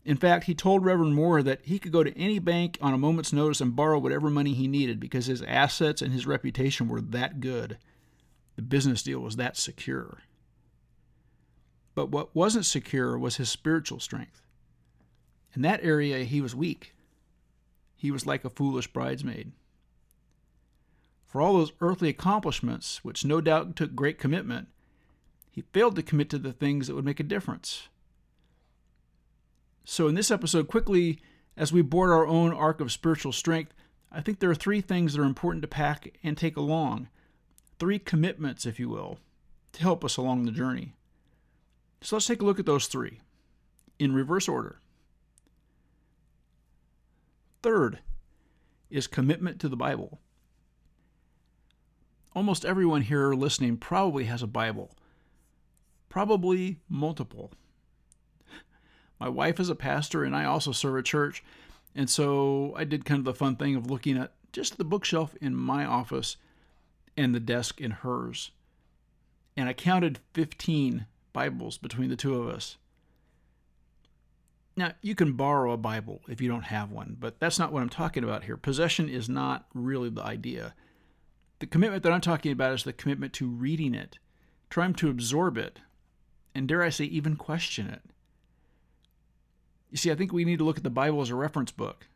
In 0.03 0.17
fact, 0.17 0.46
he 0.46 0.55
told 0.55 0.84
Reverend 0.84 1.13
Moore 1.13 1.43
that 1.43 1.62
he 1.63 1.77
could 1.77 1.91
go 1.91 2.03
to 2.03 2.17
any 2.17 2.39
bank 2.39 2.79
on 2.82 2.96
a 2.96 2.98
moment's 2.98 3.32
notice 3.32 3.62
and 3.62 3.75
borrow 3.75 4.00
whatever 4.00 4.32
money 4.32 4.53
he 4.53 4.67
needed 4.67 5.00
because 5.00 5.27
his 5.27 5.43
assets 5.43 6.01
and 6.01 6.12
his 6.12 6.25
reputation 6.25 6.88
were 6.88 7.00
that 7.00 7.39
good. 7.39 7.77
The 8.55 8.63
business 8.63 9.03
deal 9.03 9.20
was 9.20 9.36
that 9.36 9.55
secure. 9.55 10.24
But 11.93 12.10
what 12.10 12.36
wasn't 12.36 12.65
secure 12.65 13.20
was 13.20 13.38
his 13.38 13.50
spiritual 13.50 14.00
strength. 14.00 14.41
In 15.55 15.62
that 15.62 15.84
area, 15.84 16.24
he 16.24 16.41
was 16.41 16.55
weak. 16.55 16.93
He 18.04 18.12
was 18.12 18.26
like 18.26 18.44
a 18.44 18.50
foolish 18.50 18.88
bridesmaid. 18.92 19.54
For 21.26 21.40
all 21.40 21.54
those 21.54 21.72
earthly 21.80 22.10
accomplishments, 22.10 23.02
which 23.02 23.24
no 23.24 23.40
doubt 23.40 23.78
took 23.78 23.96
great 23.96 24.20
commitment, 24.20 24.68
he 25.50 25.64
failed 25.72 25.96
to 25.96 26.04
commit 26.04 26.30
to 26.32 26.38
the 26.38 26.52
things 26.52 26.88
that 26.88 26.96
would 26.96 27.06
make 27.06 27.22
a 27.22 27.24
difference. 27.24 27.88
So, 29.86 30.10
in 30.10 30.16
this 30.16 30.32
episode, 30.32 30.68
quickly, 30.68 31.22
as 31.56 31.72
we 31.72 31.82
board 31.82 32.10
our 32.10 32.28
own 32.28 32.52
ark 32.52 32.82
of 32.82 32.92
spiritual 32.92 33.32
strength, 33.32 33.74
I 34.12 34.20
think 34.20 34.40
there 34.40 34.50
are 34.50 34.56
three 34.56 34.82
things 34.82 35.14
that 35.14 35.22
are 35.22 35.26
important 35.26 35.62
to 35.62 35.70
pack 35.70 36.14
and 36.22 36.38
take 36.38 36.58
along 36.58 37.08
three 37.80 38.00
commitments, 38.00 38.66
if 38.66 38.82
you 38.82 38.90
will, 38.90 39.18
to 39.72 39.82
help 39.82 40.04
us 40.04 40.18
along 40.18 40.44
the 40.44 40.52
journey. 40.52 40.92
So 42.02 42.18
let's 42.18 42.28
take 42.28 42.42
a 42.42 42.46
look 42.46 42.60
at 42.60 42.66
those 42.66 42.88
three 42.88 43.22
in 43.98 44.14
reverse 44.14 44.50
order. 44.50 44.82
Third 47.63 48.00
is 48.89 49.08
commitment 49.08 49.62
to 49.62 49.70
the 49.70 49.77
Bible. 49.77 50.20
Almost 52.36 52.65
everyone 52.65 53.03
here 53.03 53.34
listening 53.34 53.77
probably 53.77 54.25
has 54.25 54.43
a 54.43 54.48
Bible, 54.48 54.91
probably 56.10 56.82
multiple. 56.89 57.53
My 59.20 59.29
wife 59.29 59.62
is 59.62 59.70
a 59.70 59.75
pastor, 59.75 60.25
and 60.25 60.36
I 60.36 60.43
also 60.43 60.74
serve 60.74 60.98
a 60.98 61.03
church, 61.03 61.41
and 61.96 62.10
so 62.10 62.74
I 62.75 62.84
did 62.84 63.05
kind 63.05 63.20
of 63.20 63.25
the 63.25 63.34
fun 63.34 63.55
thing 63.55 63.75
of 63.75 63.89
looking 63.89 64.17
at 64.17 64.34
just 64.51 64.77
the 64.77 64.84
bookshelf 64.84 65.34
in 65.39 65.55
my 65.55 65.86
office 65.86 66.36
and 67.15 67.34
the 67.34 67.39
desk 67.39 67.79
in 67.79 67.91
hers. 67.91 68.51
And 69.55 69.70
I 69.70 69.74
counted 69.74 70.20
15 70.34 71.05
Bibles 71.32 71.77
between 71.77 72.10
the 72.10 72.17
two 72.17 72.36
of 72.36 72.53
us. 72.53 72.77
Now, 74.75 74.94
you 75.01 75.13
can 75.13 75.34
borrow 75.34 75.72
a 75.72 75.77
Bible 75.77 76.22
if 76.27 76.42
you 76.42 76.50
don't 76.50 76.63
have 76.63 76.92
one, 76.92 77.15
but 77.20 77.39
that's 77.39 77.60
not 77.60 77.72
what 77.72 77.84
I'm 77.84 77.89
talking 77.89 78.24
about 78.24 78.44
here. 78.44 78.58
Possession 78.58 79.08
is 79.08 79.30
not 79.30 79.68
really 79.74 80.10
the 80.10 80.24
idea. 80.24 80.74
The 81.60 81.68
commitment 81.68 82.03
that 82.03 82.12
I'm 82.12 82.22
talking 82.22 82.51
about 82.51 82.74
is 82.74 82.84
the 82.84 82.94
commitment 82.94 83.34
to 83.34 83.48
reading 83.48 83.94
it, 83.94 84.18
trying 84.70 84.96
to 84.96 85.10
absorb 85.10 85.58
it, 85.58 85.80
and 86.56 86.68
dare 86.68 86.82
I 86.82 86.89
say, 86.89 87.06
even 87.06 87.36
question 87.36 87.88
it. 87.88 88.01
You 89.92 89.98
see, 89.98 90.12
I 90.12 90.15
think 90.15 90.34
we 90.34 90.44
need 90.44 90.58
to 90.58 90.65
look 90.65 90.77
at 90.77 90.84
the 90.84 90.89
Bible 90.89 91.22
as 91.22 91.30
a 91.30 91.36
reference 91.36 91.72
book. 91.72 92.08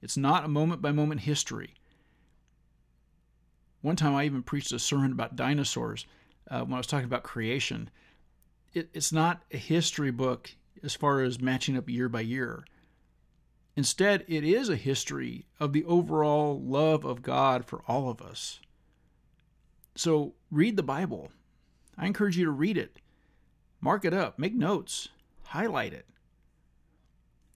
It's 0.00 0.16
not 0.16 0.44
a 0.44 0.48
moment 0.48 0.80
by 0.80 0.92
moment 0.92 1.20
history. 1.22 1.74
One 3.82 3.96
time 3.96 4.14
I 4.14 4.24
even 4.24 4.42
preached 4.42 4.72
a 4.72 4.78
sermon 4.78 5.12
about 5.12 5.36
dinosaurs 5.36 6.06
uh, 6.50 6.62
when 6.62 6.74
I 6.74 6.78
was 6.78 6.86
talking 6.86 7.04
about 7.04 7.22
creation. 7.22 7.90
It, 8.72 8.88
it's 8.94 9.12
not 9.12 9.42
a 9.52 9.58
history 9.58 10.10
book 10.10 10.54
as 10.82 10.94
far 10.94 11.20
as 11.22 11.40
matching 11.40 11.76
up 11.76 11.88
year 11.88 12.08
by 12.08 12.20
year. 12.20 12.64
Instead, 13.76 14.24
it 14.28 14.44
is 14.44 14.68
a 14.68 14.76
history 14.76 15.46
of 15.58 15.72
the 15.72 15.84
overall 15.84 16.60
love 16.60 17.04
of 17.04 17.22
God 17.22 17.64
for 17.64 17.82
all 17.86 18.08
of 18.08 18.20
us. 18.20 18.60
So 19.94 20.34
read 20.50 20.76
the 20.76 20.82
Bible. 20.82 21.30
I 21.96 22.06
encourage 22.06 22.36
you 22.36 22.44
to 22.44 22.50
read 22.50 22.76
it. 22.76 22.96
Mark 23.80 24.04
it 24.04 24.12
up, 24.12 24.38
make 24.38 24.54
notes, 24.54 25.08
highlight 25.44 25.92
it. 25.92 26.06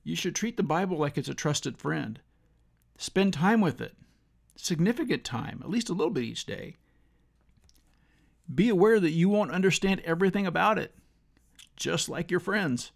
You 0.03 0.17
should 0.17 0.35
treat 0.35 0.57
the 0.57 0.63
Bible 0.63 0.99
like 0.99 1.19
it's 1.19 1.29
a 1.29 1.35
trusted 1.35 1.79
friend. 1.79 2.21
Spend 2.97 3.33
time 3.33 3.61
with 3.61 3.81
it, 3.81 3.97
significant 4.57 5.25
time, 5.25 5.61
at 5.63 5.71
least 5.71 5.89
a 5.89 5.95
little 5.95 6.13
bit 6.13 6.25
each 6.25 6.47
day. 6.47 6.77
Be 8.53 8.69
aware 8.69 9.01
that 9.01 9.11
you 9.11 9.29
won't 9.29 9.51
understand 9.51 10.01
everything 10.05 10.47
about 10.47 10.79
it, 10.79 10.95
just 11.77 12.09
like 12.09 12.31
your 12.31 12.41
friends. 12.41 12.93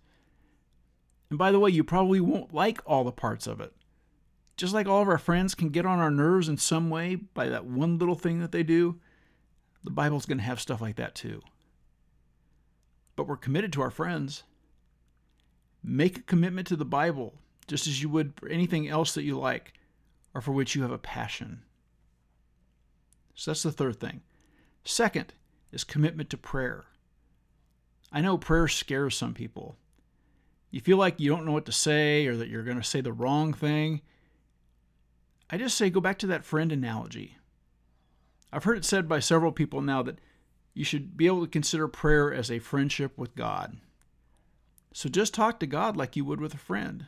And 1.31 1.39
by 1.39 1.53
the 1.53 1.59
way, 1.59 1.71
you 1.71 1.85
probably 1.85 2.21
won't 2.21 2.55
like 2.55 2.81
all 2.87 3.05
the 3.05 3.13
parts 3.13 3.47
of 3.47 3.61
it. 3.61 3.73
Just 4.57 4.75
like 4.75 4.89
all 4.89 5.03
of 5.03 5.09
our 5.09 5.19
friends 5.19 5.55
can 5.55 5.69
get 5.69 5.87
on 5.87 5.99
our 5.99 6.11
nerves 6.11 6.49
in 6.49 6.57
some 6.57 6.91
way 6.91 7.15
by 7.15 7.49
that 7.49 7.65
one 7.65 7.99
little 7.99 8.15
thing 8.15 8.41
that 8.41 8.51
they 8.51 8.63
do, 8.63 8.99
the 9.85 9.91
Bible's 9.91 10.27
going 10.27 10.39
to 10.39 10.45
have 10.45 10.61
stuff 10.61 10.81
like 10.81 10.97
that 10.97 11.15
too. 11.15 11.43
But 13.15 13.29
we're 13.29 13.37
committed 13.37 13.73
to 13.75 13.83
our 13.83 13.91
friends. 13.91 14.43
Make 15.83 16.19
a 16.19 16.23
commitment 16.23 16.67
to 16.69 16.77
the 16.77 16.85
Bible, 16.85 17.35
just 17.69 17.87
as 17.87 18.03
you 18.03 18.09
would 18.09 18.33
for 18.37 18.49
anything 18.49 18.89
else 18.89 19.15
that 19.15 19.23
you 19.23 19.39
like 19.39 19.75
or 20.35 20.41
for 20.41 20.53
which 20.53 20.75
you 20.75 20.83
have 20.83 20.91
a 20.91 20.99
passion. 20.99 21.63
So 23.35 23.53
that's 23.53 23.63
the 23.63 23.71
third 23.71 24.01
thing. 24.01 24.23
Second 24.85 25.33
is 25.71 25.85
commitment 25.85 26.31
to 26.31 26.37
prayer. 26.37 26.87
I 28.11 28.21
know 28.21 28.39
prayer 28.39 28.67
scares 28.67 29.17
some 29.17 29.35
people 29.35 29.77
you 30.71 30.81
feel 30.81 30.97
like 30.97 31.21
you 31.21 31.31
don't 31.31 31.47
know 31.47 31.53
what 31.53 31.67
to 31.67 31.73
say 31.73 32.27
or 32.27 32.37
that 32.37 32.49
you're 32.49 32.63
going 32.63 32.81
to 32.81 32.85
say 32.85 33.01
the 33.01 33.13
wrong 33.13 33.53
thing, 33.53 34.03
I 35.51 35.57
just 35.57 35.77
say 35.77 35.91
go 35.91 36.01
back 36.01 36.19
to 36.19 36.27
that 36.27 36.45
friend 36.45 36.71
analogy. 36.73 37.39
I've 38.53 38.65
heard 38.65 38.79
it 38.79 38.85
said 38.85 39.09
by 39.09 39.21
several 39.21 39.53
people 39.53 39.81
now 39.81 40.03
that 40.03 40.19
you 40.75 40.85
should 40.85 41.17
be 41.17 41.27
able 41.27 41.43
to 41.43 41.51
consider 41.51 41.89
prayer 41.89 42.33
as 42.33 42.51
a 42.51 42.59
friendship 42.59 43.17
with 43.17 43.35
God. 43.35 43.79
So 44.93 45.09
just 45.09 45.35
talk 45.35 45.61
to 45.61 45.67
God 45.67 45.97
like 45.97 46.17
you 46.17 46.25
would 46.25 46.41
with 46.41 46.55
a 46.55 46.59
friend. 46.59 47.07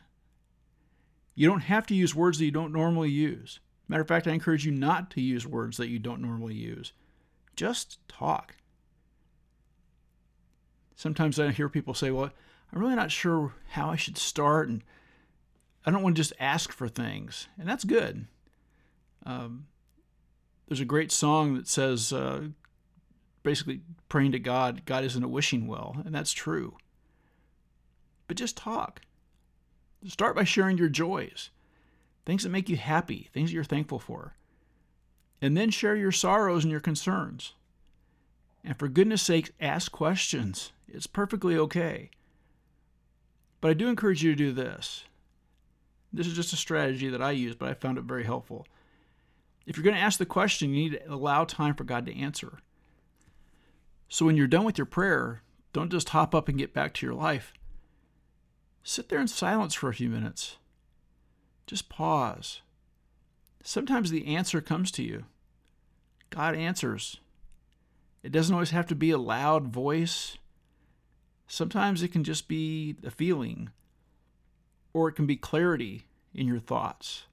You 1.35 1.47
don't 1.47 1.61
have 1.61 1.87
to 1.87 1.95
use 1.95 2.13
words 2.13 2.37
that 2.39 2.45
you 2.45 2.51
don't 2.51 2.73
normally 2.73 3.09
use. 3.09 3.59
Matter 3.87 4.01
of 4.01 4.07
fact, 4.07 4.27
I 4.27 4.31
encourage 4.31 4.65
you 4.65 4.71
not 4.71 5.09
to 5.11 5.21
use 5.21 5.45
words 5.47 5.77
that 5.77 5.89
you 5.89 5.99
don't 5.99 6.21
normally 6.21 6.53
use. 6.53 6.93
Just 7.55 7.97
talk. 8.07 8.55
Sometimes 10.95 11.39
I 11.39 11.51
hear 11.51 11.67
people 11.67 11.93
say, 11.93 12.11
well, 12.11 12.31
I'm 12.71 12.79
really 12.79 12.95
not 12.95 13.11
sure 13.11 13.53
how 13.69 13.89
I 13.89 13.95
should 13.95 14.17
start, 14.17 14.69
and 14.69 14.83
I 15.85 15.91
don't 15.91 16.03
want 16.03 16.15
to 16.15 16.19
just 16.21 16.33
ask 16.39 16.71
for 16.71 16.87
things, 16.87 17.47
and 17.57 17.67
that's 17.67 17.83
good. 17.83 18.27
Um, 19.25 19.67
there's 20.67 20.79
a 20.79 20.85
great 20.85 21.11
song 21.11 21.55
that 21.55 21.67
says, 21.67 22.13
uh, 22.13 22.47
basically 23.43 23.81
praying 24.07 24.31
to 24.31 24.39
God, 24.39 24.85
God 24.85 25.03
isn't 25.03 25.23
a 25.23 25.27
wishing 25.27 25.67
well, 25.67 25.97
and 26.05 26.15
that's 26.15 26.31
true. 26.31 26.77
But 28.27 28.37
just 28.37 28.55
talk. 28.55 29.01
Start 30.07 30.35
by 30.35 30.45
sharing 30.45 30.77
your 30.77 30.89
joys, 30.89 31.49
things 32.25 32.43
that 32.43 32.49
make 32.49 32.69
you 32.69 32.77
happy, 32.77 33.29
things 33.33 33.49
that 33.49 33.55
you're 33.55 33.63
thankful 33.63 33.99
for. 33.99 34.35
And 35.41 35.57
then 35.57 35.71
share 35.71 35.95
your 35.95 36.11
sorrows 36.11 36.63
and 36.63 36.71
your 36.71 36.79
concerns. 36.79 37.53
And 38.63 38.77
for 38.77 38.87
goodness 38.87 39.21
sake, 39.21 39.51
ask 39.59 39.91
questions. 39.91 40.71
It's 40.87 41.07
perfectly 41.07 41.57
okay. 41.57 42.11
But 43.61 43.71
I 43.71 43.73
do 43.75 43.87
encourage 43.87 44.23
you 44.23 44.31
to 44.31 44.35
do 44.35 44.51
this. 44.51 45.05
This 46.11 46.27
is 46.27 46.33
just 46.33 46.51
a 46.51 46.57
strategy 46.57 47.07
that 47.09 47.21
I 47.21 47.31
use, 47.31 47.55
but 47.55 47.69
I 47.69 47.73
found 47.73 47.97
it 47.97 48.03
very 48.03 48.25
helpful. 48.25 48.67
If 49.65 49.77
you're 49.77 49.83
going 49.83 49.95
to 49.95 50.01
ask 50.01 50.17
the 50.17 50.25
question, 50.25 50.71
you 50.71 50.89
need 50.89 50.99
to 50.99 51.13
allow 51.13 51.45
time 51.45 51.75
for 51.75 51.83
God 51.83 52.05
to 52.07 52.19
answer. 52.19 52.59
So 54.09 54.25
when 54.25 54.35
you're 54.35 54.47
done 54.47 54.65
with 54.65 54.77
your 54.77 54.85
prayer, 54.85 55.43
don't 55.71 55.91
just 55.91 56.09
hop 56.09 56.35
up 56.35 56.49
and 56.49 56.57
get 56.57 56.73
back 56.73 56.93
to 56.95 57.05
your 57.05 57.15
life. 57.15 57.53
Sit 58.83 59.09
there 59.09 59.21
in 59.21 59.27
silence 59.27 59.73
for 59.73 59.89
a 59.89 59.93
few 59.93 60.09
minutes. 60.09 60.57
Just 61.67 61.87
pause. 61.87 62.61
Sometimes 63.63 64.09
the 64.09 64.35
answer 64.35 64.59
comes 64.59 64.91
to 64.91 65.03
you. 65.03 65.25
God 66.31 66.55
answers. 66.55 67.19
It 68.23 68.31
doesn't 68.31 68.53
always 68.53 68.71
have 68.71 68.87
to 68.87 68.95
be 68.95 69.11
a 69.11 69.17
loud 69.17 69.67
voice 69.67 70.37
Sometimes 71.51 72.01
it 72.01 72.13
can 72.13 72.23
just 72.23 72.47
be 72.47 72.95
a 73.05 73.11
feeling, 73.11 73.71
or 74.93 75.09
it 75.09 75.17
can 75.17 75.25
be 75.25 75.35
clarity 75.35 76.05
in 76.33 76.47
your 76.47 76.59
thoughts. 76.59 77.23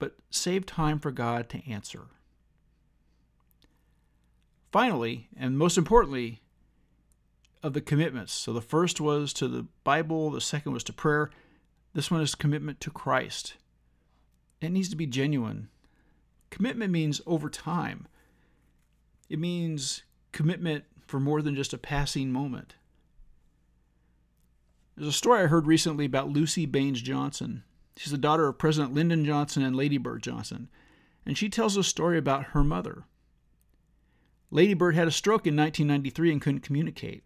But 0.00 0.16
save 0.30 0.66
time 0.66 0.98
for 0.98 1.12
God 1.12 1.48
to 1.50 1.70
answer. 1.70 2.06
Finally, 4.72 5.28
and 5.38 5.56
most 5.56 5.78
importantly, 5.78 6.40
of 7.62 7.74
the 7.74 7.80
commitments. 7.80 8.32
So 8.32 8.52
the 8.52 8.60
first 8.60 9.00
was 9.00 9.32
to 9.34 9.46
the 9.46 9.66
Bible, 9.84 10.32
the 10.32 10.40
second 10.40 10.72
was 10.72 10.82
to 10.84 10.92
prayer. 10.92 11.30
This 11.94 12.10
one 12.10 12.22
is 12.22 12.34
commitment 12.34 12.80
to 12.80 12.90
Christ. 12.90 13.54
It 14.60 14.70
needs 14.70 14.88
to 14.88 14.96
be 14.96 15.06
genuine. 15.06 15.68
Commitment 16.50 16.90
means 16.90 17.20
over 17.24 17.48
time. 17.48 18.08
It 19.28 19.38
means 19.38 20.02
commitment 20.32 20.86
for 21.08 21.18
more 21.18 21.42
than 21.42 21.56
just 21.56 21.72
a 21.72 21.78
passing 21.78 22.30
moment. 22.30 22.74
There's 24.94 25.08
a 25.08 25.12
story 25.12 25.42
I 25.42 25.46
heard 25.46 25.66
recently 25.66 26.04
about 26.04 26.32
Luci 26.32 26.70
Baines 26.70 27.00
Johnson. 27.00 27.64
She's 27.96 28.12
the 28.12 28.18
daughter 28.18 28.46
of 28.46 28.58
President 28.58 28.94
Lyndon 28.94 29.24
Johnson 29.24 29.62
and 29.62 29.74
Lady 29.74 29.96
Bird 29.96 30.22
Johnson, 30.22 30.68
and 31.24 31.36
she 31.36 31.48
tells 31.48 31.76
a 31.76 31.82
story 31.82 32.18
about 32.18 32.46
her 32.46 32.62
mother. 32.62 33.04
Lady 34.50 34.74
Bird 34.74 34.94
had 34.94 35.08
a 35.08 35.12
stroke 35.12 35.46
in 35.46 35.56
1993 35.56 36.32
and 36.32 36.42
couldn't 36.42 36.60
communicate. 36.60 37.24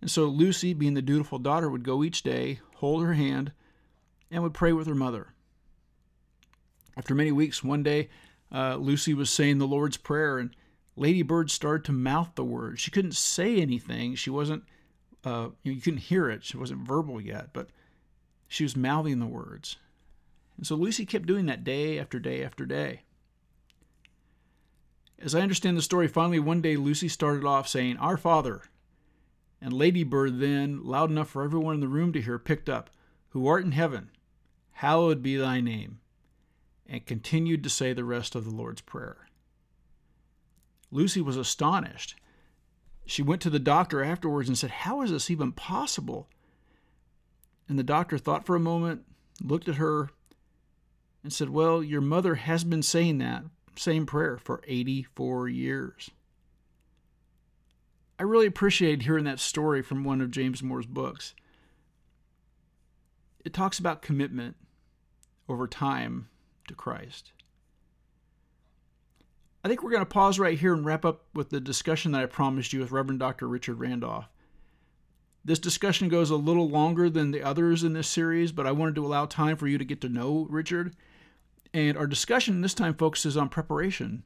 And 0.00 0.10
so 0.10 0.30
Luci, 0.30 0.76
being 0.76 0.94
the 0.94 1.02
dutiful 1.02 1.38
daughter, 1.38 1.70
would 1.70 1.84
go 1.84 2.02
each 2.02 2.22
day, 2.22 2.60
hold 2.76 3.04
her 3.04 3.14
hand, 3.14 3.52
and 4.30 4.42
would 4.42 4.54
pray 4.54 4.72
with 4.72 4.86
her 4.86 4.94
mother. 4.94 5.34
After 6.96 7.14
many 7.14 7.32
weeks, 7.32 7.62
one 7.62 7.82
day, 7.82 8.10
uh, 8.50 8.76
Luci 8.76 9.14
was 9.14 9.30
saying 9.30 9.58
the 9.58 9.66
Lord's 9.66 9.96
Prayer, 9.96 10.38
and 10.38 10.54
Lady 10.96 11.22
Bird 11.22 11.50
started 11.50 11.84
to 11.86 11.92
mouth 11.92 12.32
the 12.34 12.44
words. 12.44 12.80
She 12.80 12.90
couldn't 12.90 13.14
say 13.14 13.60
anything. 13.60 14.14
She 14.14 14.30
wasn't, 14.30 14.64
uh, 15.24 15.50
you, 15.62 15.72
know, 15.72 15.76
you 15.76 15.80
couldn't 15.80 16.00
hear 16.00 16.28
it. 16.28 16.44
She 16.44 16.56
wasn't 16.56 16.86
verbal 16.86 17.20
yet, 17.20 17.48
but 17.52 17.68
she 18.46 18.62
was 18.62 18.76
mouthing 18.76 19.18
the 19.18 19.26
words. 19.26 19.76
And 20.56 20.66
so 20.66 20.76
Luci 20.76 21.08
kept 21.08 21.26
doing 21.26 21.46
that 21.46 21.64
day 21.64 21.98
after 21.98 22.18
day 22.18 22.44
after 22.44 22.66
day. 22.66 23.02
As 25.18 25.34
I 25.34 25.40
understand 25.40 25.76
the 25.76 25.82
story, 25.82 26.08
finally 26.08 26.40
one 26.40 26.60
day 26.60 26.76
Luci 26.76 27.10
started 27.10 27.44
off 27.44 27.68
saying, 27.68 27.96
Our 27.96 28.16
Father. 28.16 28.62
And 29.60 29.72
Lady 29.72 30.02
Bird 30.02 30.40
then, 30.40 30.84
loud 30.84 31.10
enough 31.10 31.28
for 31.30 31.42
everyone 31.42 31.74
in 31.74 31.80
the 31.80 31.88
room 31.88 32.12
to 32.12 32.20
hear, 32.20 32.38
picked 32.38 32.68
up, 32.68 32.90
Who 33.30 33.46
art 33.46 33.64
in 33.64 33.72
heaven, 33.72 34.10
hallowed 34.72 35.22
be 35.22 35.36
thy 35.36 35.60
name, 35.60 36.00
and 36.86 37.06
continued 37.06 37.62
to 37.62 37.70
say 37.70 37.92
the 37.92 38.04
rest 38.04 38.34
of 38.34 38.44
the 38.44 38.50
Lord's 38.50 38.80
Prayer. 38.80 39.28
Luci 40.92 41.22
was 41.22 41.36
astonished. 41.36 42.16
She 43.06 43.22
went 43.22 43.42
to 43.42 43.50
the 43.50 43.58
doctor 43.58 44.02
afterwards 44.02 44.48
and 44.48 44.56
said, 44.56 44.70
How 44.70 45.02
is 45.02 45.10
this 45.10 45.30
even 45.30 45.52
possible? 45.52 46.28
And 47.68 47.78
the 47.78 47.84
doctor 47.84 48.18
thought 48.18 48.44
for 48.44 48.54
a 48.54 48.60
moment, 48.60 49.04
looked 49.42 49.68
at 49.68 49.76
her, 49.76 50.10
and 51.22 51.32
said, 51.32 51.50
Well, 51.50 51.82
your 51.82 52.00
mother 52.00 52.36
has 52.36 52.64
been 52.64 52.82
saying 52.82 53.18
that 53.18 53.44
same 53.76 54.06
prayer 54.06 54.38
for 54.38 54.62
84 54.66 55.48
years. 55.48 56.10
I 58.18 58.24
really 58.24 58.46
appreciated 58.46 59.02
hearing 59.02 59.24
that 59.24 59.40
story 59.40 59.82
from 59.82 60.04
one 60.04 60.20
of 60.20 60.30
James 60.30 60.62
Moore's 60.62 60.86
books. 60.86 61.34
It 63.44 63.52
talks 63.52 63.78
about 63.78 64.02
commitment 64.02 64.56
over 65.48 65.66
time 65.66 66.28
to 66.68 66.74
Christ. 66.74 67.32
I 69.64 69.68
think 69.68 69.82
we're 69.82 69.90
going 69.90 70.00
to 70.00 70.06
pause 70.06 70.40
right 70.40 70.58
here 70.58 70.74
and 70.74 70.84
wrap 70.84 71.04
up 71.04 71.24
with 71.34 71.50
the 71.50 71.60
discussion 71.60 72.12
that 72.12 72.22
I 72.22 72.26
promised 72.26 72.72
you 72.72 72.80
with 72.80 72.90
Reverend 72.90 73.20
Dr. 73.20 73.46
Richard 73.46 73.78
Randolph. 73.78 74.28
This 75.44 75.60
discussion 75.60 76.08
goes 76.08 76.30
a 76.30 76.36
little 76.36 76.68
longer 76.68 77.08
than 77.08 77.30
the 77.30 77.42
others 77.42 77.84
in 77.84 77.92
this 77.92 78.08
series, 78.08 78.50
but 78.50 78.66
I 78.66 78.72
wanted 78.72 78.96
to 78.96 79.06
allow 79.06 79.26
time 79.26 79.56
for 79.56 79.68
you 79.68 79.78
to 79.78 79.84
get 79.84 80.00
to 80.00 80.08
know 80.08 80.46
Richard. 80.50 80.96
And 81.72 81.96
our 81.96 82.06
discussion 82.06 82.60
this 82.60 82.74
time 82.74 82.94
focuses 82.94 83.36
on 83.36 83.48
preparation, 83.48 84.24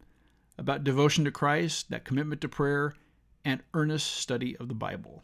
about 0.59 0.85
devotion 0.85 1.25
to 1.27 1.31
Christ, 1.31 1.91
that 1.91 2.05
commitment 2.05 2.41
to 2.41 2.49
prayer, 2.49 2.95
and 3.45 3.63
earnest 3.75 4.13
study 4.13 4.57
of 4.57 4.69
the 4.69 4.75
Bible. 4.75 5.23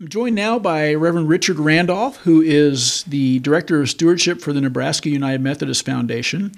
I'm 0.00 0.08
joined 0.08 0.34
now 0.34 0.58
by 0.58 0.92
Reverend 0.94 1.28
Richard 1.28 1.60
Randolph, 1.60 2.16
who 2.18 2.42
is 2.42 3.04
the 3.04 3.38
Director 3.38 3.80
of 3.80 3.88
Stewardship 3.88 4.40
for 4.40 4.52
the 4.52 4.60
Nebraska 4.60 5.08
United 5.08 5.40
Methodist 5.40 5.86
Foundation. 5.86 6.52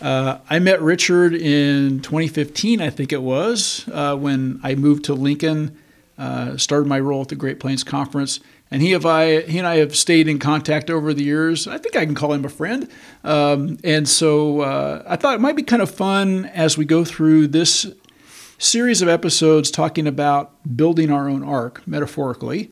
Uh, 0.00 0.38
I 0.50 0.58
met 0.58 0.82
Richard 0.82 1.34
in 1.34 2.00
2015, 2.00 2.80
I 2.80 2.90
think 2.90 3.12
it 3.12 3.22
was, 3.22 3.88
uh, 3.92 4.14
when 4.16 4.60
I 4.62 4.74
moved 4.74 5.04
to 5.04 5.14
Lincoln, 5.14 5.78
uh, 6.18 6.56
started 6.56 6.86
my 6.86 7.00
role 7.00 7.22
at 7.22 7.28
the 7.28 7.36
Great 7.36 7.60
Plains 7.60 7.82
Conference. 7.82 8.40
And 8.70 8.82
he, 8.82 8.90
have 8.90 9.06
I, 9.06 9.42
he 9.42 9.58
and 9.58 9.66
I 9.66 9.76
have 9.76 9.94
stayed 9.94 10.28
in 10.28 10.38
contact 10.38 10.90
over 10.90 11.14
the 11.14 11.22
years. 11.22 11.66
I 11.68 11.78
think 11.78 11.96
I 11.96 12.04
can 12.04 12.14
call 12.14 12.32
him 12.32 12.44
a 12.44 12.48
friend. 12.48 12.88
Um, 13.22 13.78
and 13.84 14.08
so 14.08 14.62
uh, 14.62 15.04
I 15.06 15.16
thought 15.16 15.34
it 15.34 15.40
might 15.40 15.56
be 15.56 15.62
kind 15.62 15.82
of 15.82 15.90
fun 15.90 16.46
as 16.46 16.76
we 16.76 16.84
go 16.84 17.04
through 17.04 17.48
this 17.48 17.86
series 18.58 19.02
of 19.02 19.08
episodes 19.08 19.70
talking 19.70 20.06
about 20.06 20.76
building 20.76 21.10
our 21.10 21.28
own 21.28 21.44
ark, 21.44 21.82
metaphorically, 21.86 22.70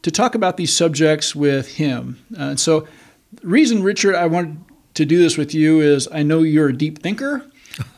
to 0.00 0.10
talk 0.10 0.34
about 0.34 0.56
these 0.56 0.74
subjects 0.74 1.36
with 1.36 1.76
him. 1.76 2.24
Uh, 2.32 2.42
and 2.42 2.60
so, 2.60 2.88
the 3.34 3.46
reason, 3.48 3.82
Richard, 3.82 4.14
I 4.14 4.26
wanted 4.26 4.58
to 4.94 5.04
do 5.04 5.18
this 5.18 5.36
with 5.36 5.54
you 5.54 5.80
is 5.80 6.08
I 6.12 6.22
know 6.22 6.40
you're 6.40 6.68
a 6.68 6.76
deep 6.76 7.02
thinker, 7.02 7.44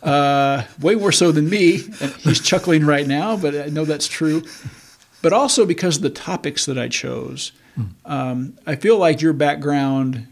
uh, 0.02 0.64
way 0.80 0.94
more 0.94 1.12
so 1.12 1.32
than 1.32 1.48
me. 1.48 1.82
And 2.00 2.12
he's 2.16 2.40
chuckling 2.40 2.84
right 2.86 3.06
now, 3.06 3.36
but 3.36 3.54
I 3.54 3.66
know 3.66 3.84
that's 3.84 4.08
true. 4.08 4.42
But 5.22 5.32
also 5.32 5.66
because 5.66 5.96
of 5.96 6.02
the 6.02 6.10
topics 6.10 6.66
that 6.66 6.78
I 6.78 6.88
chose. 6.88 7.52
Um, 8.04 8.56
I 8.66 8.76
feel 8.76 8.98
like 8.98 9.20
your 9.20 9.32
background 9.32 10.28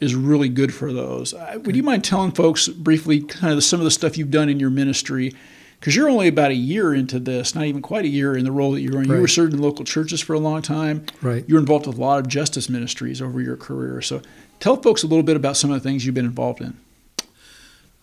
is 0.00 0.14
really 0.14 0.48
good 0.48 0.74
for 0.74 0.92
those. 0.92 1.34
Would 1.34 1.76
you 1.76 1.82
mind 1.82 2.02
telling 2.02 2.32
folks 2.32 2.68
briefly 2.68 3.20
kind 3.20 3.54
of 3.54 3.62
some 3.62 3.78
of 3.78 3.84
the 3.84 3.90
stuff 3.90 4.16
you've 4.16 4.30
done 4.30 4.48
in 4.48 4.58
your 4.58 4.70
ministry 4.70 5.34
because 5.82 5.96
you're 5.96 6.08
only 6.08 6.28
about 6.28 6.52
a 6.52 6.54
year 6.54 6.94
into 6.94 7.18
this, 7.18 7.56
not 7.56 7.64
even 7.64 7.82
quite 7.82 8.04
a 8.04 8.08
year 8.08 8.36
in 8.36 8.44
the 8.44 8.52
role 8.52 8.70
that 8.70 8.82
you're 8.82 9.02
in. 9.02 9.08
Right. 9.08 9.16
You 9.16 9.20
were 9.20 9.26
serving 9.26 9.56
in 9.56 9.60
local 9.60 9.84
churches 9.84 10.20
for 10.20 10.32
a 10.32 10.38
long 10.38 10.62
time. 10.62 11.04
Right. 11.20 11.44
You 11.48 11.56
were 11.56 11.60
involved 11.60 11.88
with 11.88 11.98
a 11.98 12.00
lot 12.00 12.20
of 12.20 12.28
justice 12.28 12.68
ministries 12.68 13.20
over 13.20 13.40
your 13.40 13.56
career. 13.56 14.00
So 14.00 14.22
tell 14.60 14.76
folks 14.76 15.02
a 15.02 15.08
little 15.08 15.24
bit 15.24 15.34
about 15.34 15.56
some 15.56 15.72
of 15.72 15.82
the 15.82 15.88
things 15.88 16.06
you've 16.06 16.14
been 16.14 16.24
involved 16.24 16.60
in. 16.60 16.76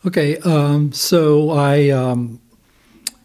Okay, 0.06 0.40
um, 0.40 0.92
so 0.92 1.52
I 1.52 1.90
um, 1.90 2.42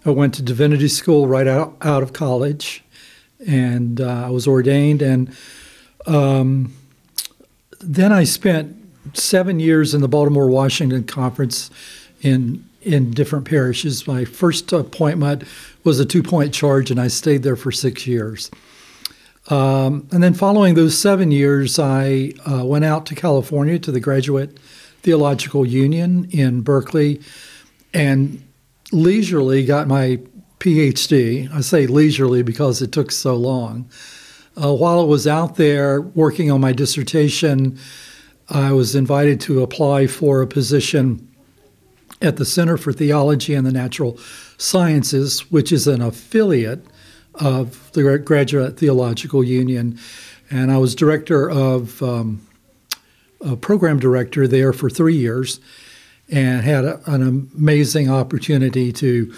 I 0.04 0.10
went 0.10 0.34
to 0.34 0.42
divinity 0.42 0.86
school 0.86 1.26
right 1.26 1.48
out, 1.48 1.76
out 1.80 2.04
of 2.04 2.12
college, 2.12 2.84
and 3.44 4.00
uh, 4.00 4.26
I 4.26 4.30
was 4.30 4.46
ordained, 4.46 5.02
and 5.02 5.36
um, 6.06 6.72
then 7.80 8.12
I 8.12 8.22
spent 8.22 8.76
seven 9.14 9.58
years 9.58 9.94
in 9.94 10.00
the 10.00 10.08
Baltimore 10.08 10.48
Washington 10.48 11.02
Conference 11.02 11.72
in 12.22 12.64
in 12.84 13.10
different 13.10 13.44
parishes. 13.44 14.06
My 14.06 14.24
first 14.24 14.72
appointment 14.72 15.44
was 15.82 15.98
a 16.00 16.04
two 16.04 16.22
point 16.22 16.54
charge, 16.54 16.90
and 16.90 17.00
I 17.00 17.08
stayed 17.08 17.42
there 17.42 17.56
for 17.56 17.72
six 17.72 18.06
years. 18.06 18.50
Um, 19.48 20.08
and 20.10 20.22
then, 20.22 20.32
following 20.32 20.74
those 20.74 20.96
seven 20.96 21.30
years, 21.30 21.78
I 21.78 22.32
uh, 22.50 22.64
went 22.64 22.84
out 22.84 23.06
to 23.06 23.14
California 23.14 23.78
to 23.78 23.92
the 23.92 24.00
Graduate 24.00 24.58
Theological 25.02 25.66
Union 25.66 26.26
in 26.30 26.62
Berkeley 26.62 27.20
and 27.92 28.42
leisurely 28.90 29.64
got 29.66 29.86
my 29.86 30.18
PhD. 30.60 31.52
I 31.52 31.60
say 31.60 31.86
leisurely 31.86 32.42
because 32.42 32.80
it 32.80 32.90
took 32.90 33.12
so 33.12 33.36
long. 33.36 33.90
Uh, 34.56 34.72
while 34.72 35.00
I 35.00 35.04
was 35.04 35.26
out 35.26 35.56
there 35.56 36.00
working 36.00 36.50
on 36.50 36.60
my 36.60 36.72
dissertation, 36.72 37.78
I 38.48 38.72
was 38.72 38.94
invited 38.94 39.40
to 39.42 39.62
apply 39.62 40.06
for 40.06 40.40
a 40.40 40.46
position 40.46 41.33
at 42.24 42.36
the 42.36 42.44
Center 42.44 42.76
for 42.76 42.92
Theology 42.92 43.54
and 43.54 43.66
the 43.66 43.72
Natural 43.72 44.18
Sciences, 44.56 45.50
which 45.50 45.70
is 45.70 45.86
an 45.86 46.00
affiliate 46.00 46.84
of 47.34 47.92
the 47.92 48.18
Graduate 48.18 48.78
Theological 48.78 49.44
Union. 49.44 49.98
And 50.50 50.72
I 50.72 50.78
was 50.78 50.94
director 50.94 51.50
of, 51.50 52.02
um, 52.02 52.46
a 53.40 53.56
program 53.56 53.98
director 53.98 54.48
there 54.48 54.72
for 54.72 54.88
three 54.88 55.16
years 55.16 55.60
and 56.30 56.62
had 56.62 56.84
a, 56.84 57.00
an 57.10 57.22
amazing 57.22 58.10
opportunity 58.10 58.90
to 58.92 59.34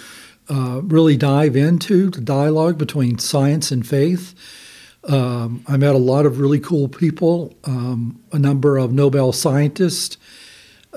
uh, 0.49 0.81
really 0.83 1.17
dive 1.17 1.57
into 1.57 2.09
the 2.09 2.21
dialogue 2.21 2.77
between 2.77 3.19
science 3.19 3.69
and 3.69 3.85
faith. 3.85 4.33
Um, 5.03 5.63
I 5.67 5.75
met 5.77 5.95
a 5.95 5.99
lot 5.99 6.25
of 6.25 6.39
really 6.39 6.59
cool 6.59 6.87
people, 6.87 7.53
um, 7.65 8.21
a 8.31 8.39
number 8.39 8.77
of 8.77 8.93
Nobel 8.93 9.33
scientists 9.33 10.17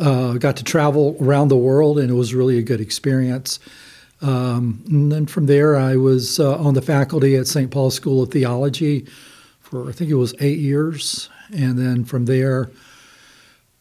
uh, 0.01 0.35
got 0.35 0.57
to 0.57 0.65
travel 0.65 1.17
around 1.21 1.49
the 1.49 1.57
world, 1.57 1.99
and 1.99 2.11
it 2.11 2.15
was 2.15 2.35
really 2.35 2.59
a 2.59 2.63
good 2.63 2.81
experience. 2.81 3.61
Um, 4.23 4.83
and 4.89 5.13
then 5.13 5.27
from 5.27 5.47
there, 5.47 5.77
I 5.77 5.97
was 5.97 6.41
uh, 6.41 6.59
on 6.59 6.75
the 6.75 6.83
faculty 6.83 7.37
at 7.37 7.47
St. 7.47 7.71
Paul 7.71 7.91
School 7.91 8.23
of 8.23 8.31
Theology 8.31 9.07
for 9.71 9.89
I 9.89 9.93
think 9.93 10.11
it 10.11 10.17
was 10.17 10.35
eight 10.41 10.59
years, 10.59 11.29
and 11.53 11.79
then 11.79 12.05
from 12.05 12.25
there, 12.25 12.71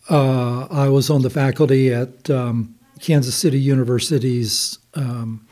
uh, 0.08 0.68
I 0.70 0.88
was 0.88 1.10
on 1.10 1.24
the 1.24 1.32
faculty 1.32 1.92
at 1.92 2.30
um, 2.30 2.76
Kansas 3.02 3.34
City 3.34 3.60
University's 3.60 4.78
um, 4.94 5.48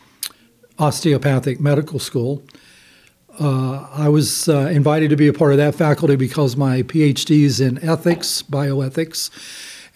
osteopathic 0.78 1.60
medical 1.60 1.98
school. 1.98 2.44
Uh, 3.40 3.88
I 3.92 4.10
was 4.10 4.48
uh, 4.48 4.70
invited 4.72 5.10
to 5.10 5.16
be 5.16 5.28
a 5.28 5.34
part 5.34 5.54
of 5.54 5.58
that 5.58 5.74
faculty 5.74 6.16
because 6.16 6.56
my 6.56 6.84
PhD 6.84 7.42
is 7.42 7.60
in 7.60 7.84
ethics, 7.84 8.44
bioethics, 8.44 9.32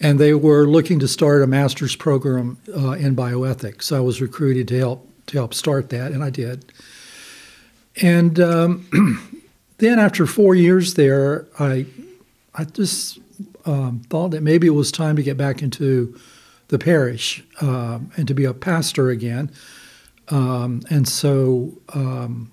and 0.02 0.18
they 0.18 0.34
were 0.34 0.66
looking 0.66 0.98
to 0.98 1.08
start 1.08 1.42
a 1.42 1.46
master's 1.46 1.94
program 1.94 2.58
uh, 2.76 2.90
in 2.92 3.14
bioethics. 3.14 3.84
So 3.84 3.96
I 3.96 4.00
was 4.00 4.20
recruited 4.20 4.68
to 4.68 4.78
help 4.78 5.08
to 5.26 5.38
help 5.38 5.54
start 5.54 5.90
that, 5.90 6.10
and 6.10 6.22
I 6.24 6.30
did. 6.30 6.72
And 8.02 8.40
um, 8.40 9.38
then 9.78 9.98
after 9.98 10.26
four 10.26 10.54
years 10.54 10.94
there, 10.94 11.46
I 11.58 11.86
I 12.54 12.64
just 12.64 13.20
um, 13.64 14.02
thought 14.10 14.32
that 14.32 14.42
maybe 14.42 14.66
it 14.66 14.70
was 14.70 14.90
time 14.90 15.14
to 15.16 15.22
get 15.22 15.36
back 15.36 15.62
into 15.62 16.18
the 16.68 16.78
parish 16.78 17.44
um, 17.60 18.10
and 18.16 18.26
to 18.26 18.34
be 18.34 18.44
a 18.44 18.52
pastor 18.52 19.10
again. 19.10 19.50
Um, 20.28 20.82
and 20.90 21.06
so 21.06 21.78
um, 21.94 22.50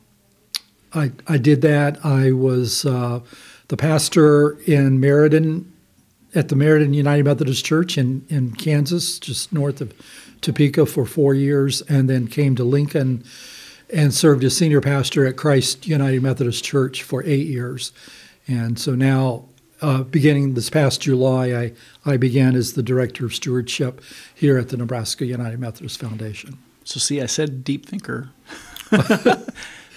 I 0.94 1.12
I 1.28 1.38
did 1.38 1.62
that. 1.64 2.06
I 2.06 2.32
was 2.32 2.86
uh, 2.86 3.22
the 3.70 3.78
pastor 3.78 4.60
in 4.68 5.00
Meriden 5.00 5.74
at 6.36 6.50
the 6.50 6.56
Meriden 6.56 6.94
United 6.94 7.24
Methodist 7.26 7.66
Church 7.66 7.98
in, 7.98 8.26
in 8.30 8.54
Kansas, 8.54 9.20
just 9.20 9.52
north 9.52 9.82
of 9.82 9.94
Topeka, 10.42 10.86
for 10.86 11.06
four 11.06 11.34
years, 11.34 11.82
and 11.84 12.10
then 12.10 12.28
came 12.28 12.56
to 12.56 12.64
Lincoln 12.64 13.24
and 13.92 14.14
served 14.14 14.44
as 14.44 14.56
senior 14.56 14.82
pastor 14.82 15.26
at 15.26 15.36
Christ 15.36 15.88
United 15.88 16.22
Methodist 16.22 16.64
Church 16.64 17.02
for 17.04 17.24
eight 17.24 17.48
years. 17.48 17.92
And 18.48 18.80
so 18.80 18.96
now, 18.96 19.46
uh, 19.82 20.04
beginning 20.04 20.54
this 20.54 20.70
past 20.70 21.02
July, 21.02 21.54
I, 21.54 21.74
I 22.06 22.18
began 22.18 22.56
as 22.56 22.74
the 22.74 22.84
director 22.84 23.26
of 23.26 23.34
stewardship 23.34 24.02
here 24.36 24.58
at 24.58 24.70
the 24.70 24.78
Nebraska 24.78 25.26
United 25.26 25.60
Methodist 25.60 26.00
Foundation. 26.00 26.58
So, 26.84 27.00
see, 27.00 27.22
I 27.22 27.28
said 27.28 27.64
deep 27.64 27.86
thinker. 27.86 28.30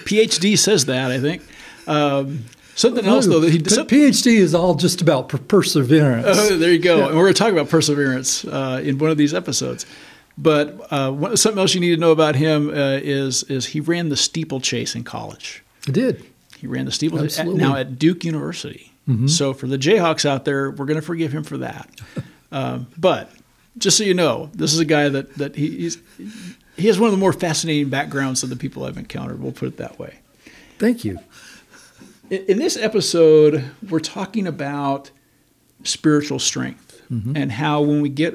PhD 0.04 0.58
says 0.58 0.86
that, 0.86 1.10
I 1.10 1.18
think. 1.20 1.42
Um, 1.86 2.44
Something 2.74 3.04
else, 3.04 3.26
though, 3.26 3.40
that 3.40 3.52
he 3.52 3.62
some, 3.68 3.86
PhD 3.86 4.36
is 4.36 4.54
all 4.54 4.74
just 4.74 5.02
about 5.02 5.28
per- 5.28 5.38
perseverance. 5.38 6.26
Oh, 6.26 6.56
there 6.56 6.72
you 6.72 6.78
go. 6.78 6.98
Yeah. 6.98 7.06
And 7.08 7.16
we're 7.16 7.24
going 7.24 7.34
to 7.34 7.38
talk 7.38 7.52
about 7.52 7.68
perseverance 7.68 8.44
uh, 8.46 8.80
in 8.82 8.98
one 8.98 9.10
of 9.10 9.18
these 9.18 9.34
episodes. 9.34 9.84
But 10.38 10.90
uh, 10.90 11.36
something 11.36 11.60
else 11.60 11.74
you 11.74 11.80
need 11.80 11.94
to 11.94 12.00
know 12.00 12.12
about 12.12 12.36
him 12.36 12.70
uh, 12.70 12.98
is 13.02 13.42
is 13.44 13.66
he 13.66 13.80
ran 13.80 14.08
the 14.08 14.16
steeplechase 14.16 14.94
in 14.94 15.04
college. 15.04 15.62
He 15.84 15.92
did. 15.92 16.24
He 16.56 16.66
ran 16.66 16.86
the 16.86 16.92
steeplechase 16.92 17.38
at, 17.38 17.46
now 17.46 17.76
at 17.76 17.98
Duke 17.98 18.24
University. 18.24 18.92
Mm-hmm. 19.08 19.26
So 19.26 19.52
for 19.52 19.66
the 19.66 19.76
Jayhawks 19.76 20.24
out 20.24 20.44
there, 20.44 20.70
we're 20.70 20.86
going 20.86 21.00
to 21.00 21.04
forgive 21.04 21.32
him 21.32 21.42
for 21.42 21.58
that. 21.58 21.90
um, 22.52 22.86
but 22.96 23.30
just 23.76 23.98
so 23.98 24.04
you 24.04 24.14
know, 24.14 24.48
this 24.54 24.72
is 24.72 24.78
a 24.78 24.84
guy 24.84 25.08
that 25.08 25.34
that 25.34 25.56
he, 25.56 25.76
he's 25.76 25.98
he 26.76 26.86
has 26.86 26.98
one 26.98 27.08
of 27.08 27.12
the 27.12 27.18
more 27.18 27.32
fascinating 27.32 27.90
backgrounds 27.90 28.42
of 28.42 28.48
the 28.48 28.56
people 28.56 28.84
I've 28.84 28.96
encountered. 28.96 29.42
We'll 29.42 29.52
put 29.52 29.68
it 29.68 29.76
that 29.76 29.98
way. 29.98 30.18
Thank 30.78 31.04
you. 31.04 31.18
In 32.32 32.58
this 32.58 32.78
episode, 32.78 33.62
we're 33.90 34.00
talking 34.00 34.46
about 34.46 35.10
spiritual 35.84 36.38
strength 36.38 37.02
mm-hmm. 37.10 37.36
and 37.36 37.52
how 37.52 37.82
when 37.82 38.00
we 38.00 38.08
get, 38.08 38.34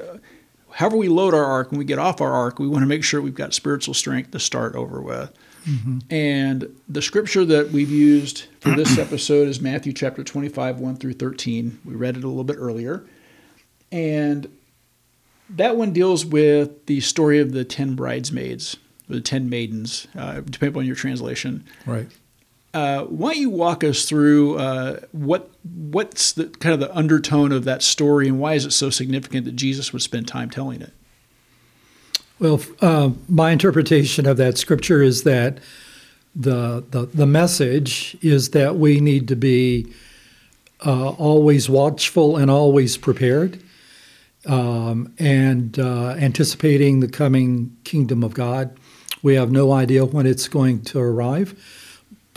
however 0.70 0.98
we 0.98 1.08
load 1.08 1.34
our 1.34 1.44
ark, 1.44 1.72
when 1.72 1.80
we 1.80 1.86
get 1.86 1.98
off 1.98 2.22
our 2.22 2.32
ark, 2.32 2.60
we 2.60 2.68
want 2.68 2.84
to 2.84 2.86
make 2.86 3.04
sure 3.04 3.20
we've 3.24 3.34
got 3.34 3.56
spiritual 3.56 3.96
strength 3.96 4.30
to 4.32 4.40
start 4.40 4.76
over 4.76 5.02
with. 5.02 5.34
Mm-hmm. 5.66 6.00
And 6.12 6.76
the 6.88 7.02
scripture 7.02 7.44
that 7.46 7.72
we've 7.72 7.90
used 7.90 8.46
for 8.60 8.76
this 8.76 8.98
episode 9.00 9.48
is 9.48 9.60
Matthew 9.60 9.94
chapter 9.94 10.24
25, 10.24 10.80
1 10.80 10.98
through 10.98 11.14
13. 11.14 11.80
We 11.84 11.96
read 11.96 12.18
it 12.18 12.24
a 12.24 12.28
little 12.28 12.44
bit 12.44 12.58
earlier. 12.60 13.04
And 13.92 14.48
that 15.50 15.76
one 15.76 15.92
deals 15.92 16.24
with 16.24 16.86
the 16.86 17.00
story 17.00 17.40
of 17.40 17.52
the 17.52 17.66
ten 17.66 17.96
bridesmaids, 17.96 18.78
the 19.10 19.22
ten 19.22 19.50
maidens, 19.50 20.06
uh, 20.16 20.42
depending 20.42 20.78
on 20.78 20.86
your 20.86 20.96
translation. 20.96 21.66
Right. 21.88 22.10
Uh, 22.74 23.04
why 23.06 23.34
don't 23.34 23.42
you 23.42 23.50
walk 23.50 23.84
us 23.84 24.06
through 24.06 24.58
uh, 24.58 25.00
what 25.12 25.50
what's 25.64 26.34
the 26.34 26.46
kind 26.46 26.74
of 26.74 26.80
the 26.80 26.96
undertone 26.96 27.52
of 27.52 27.64
that 27.64 27.82
story, 27.82 28.28
and 28.28 28.40
why 28.40 28.54
is 28.54 28.66
it 28.66 28.72
so 28.72 28.90
significant 28.90 29.46
that 29.46 29.56
Jesus 29.56 29.94
would 29.94 30.02
spend 30.02 30.28
time 30.28 30.50
telling 30.50 30.82
it? 30.82 30.94
Well, 32.40 32.62
uh, 32.82 33.12
my 33.28 33.52
interpretation 33.52 34.28
of 34.28 34.38
that 34.38 34.58
scripture 34.58 35.02
is 35.02 35.24
that 35.24 35.60
the 36.36 36.84
the, 36.92 37.08
the 37.08 37.26
message 37.26 38.16
is 38.22 38.52
that 38.52 38.76
we 38.76 39.00
need 39.00 39.28
to 39.30 39.36
be 39.36 39.92
uh, 40.86 41.10
always 41.10 41.70
watchful 41.70 42.38
and 42.38 42.52
always 42.52 42.98
prepared, 42.98 43.60
um, 44.46 45.14
and 45.18 45.80
uh, 45.80 46.10
anticipating 46.20 47.00
the 47.00 47.08
coming 47.08 47.76
kingdom 47.84 48.24
of 48.24 48.34
God. 48.36 48.78
We 49.24 49.34
have 49.34 49.52
no 49.52 49.72
idea 49.72 50.06
when 50.06 50.28
it's 50.28 50.48
going 50.48 50.82
to 50.84 51.00
arrive, 51.00 51.56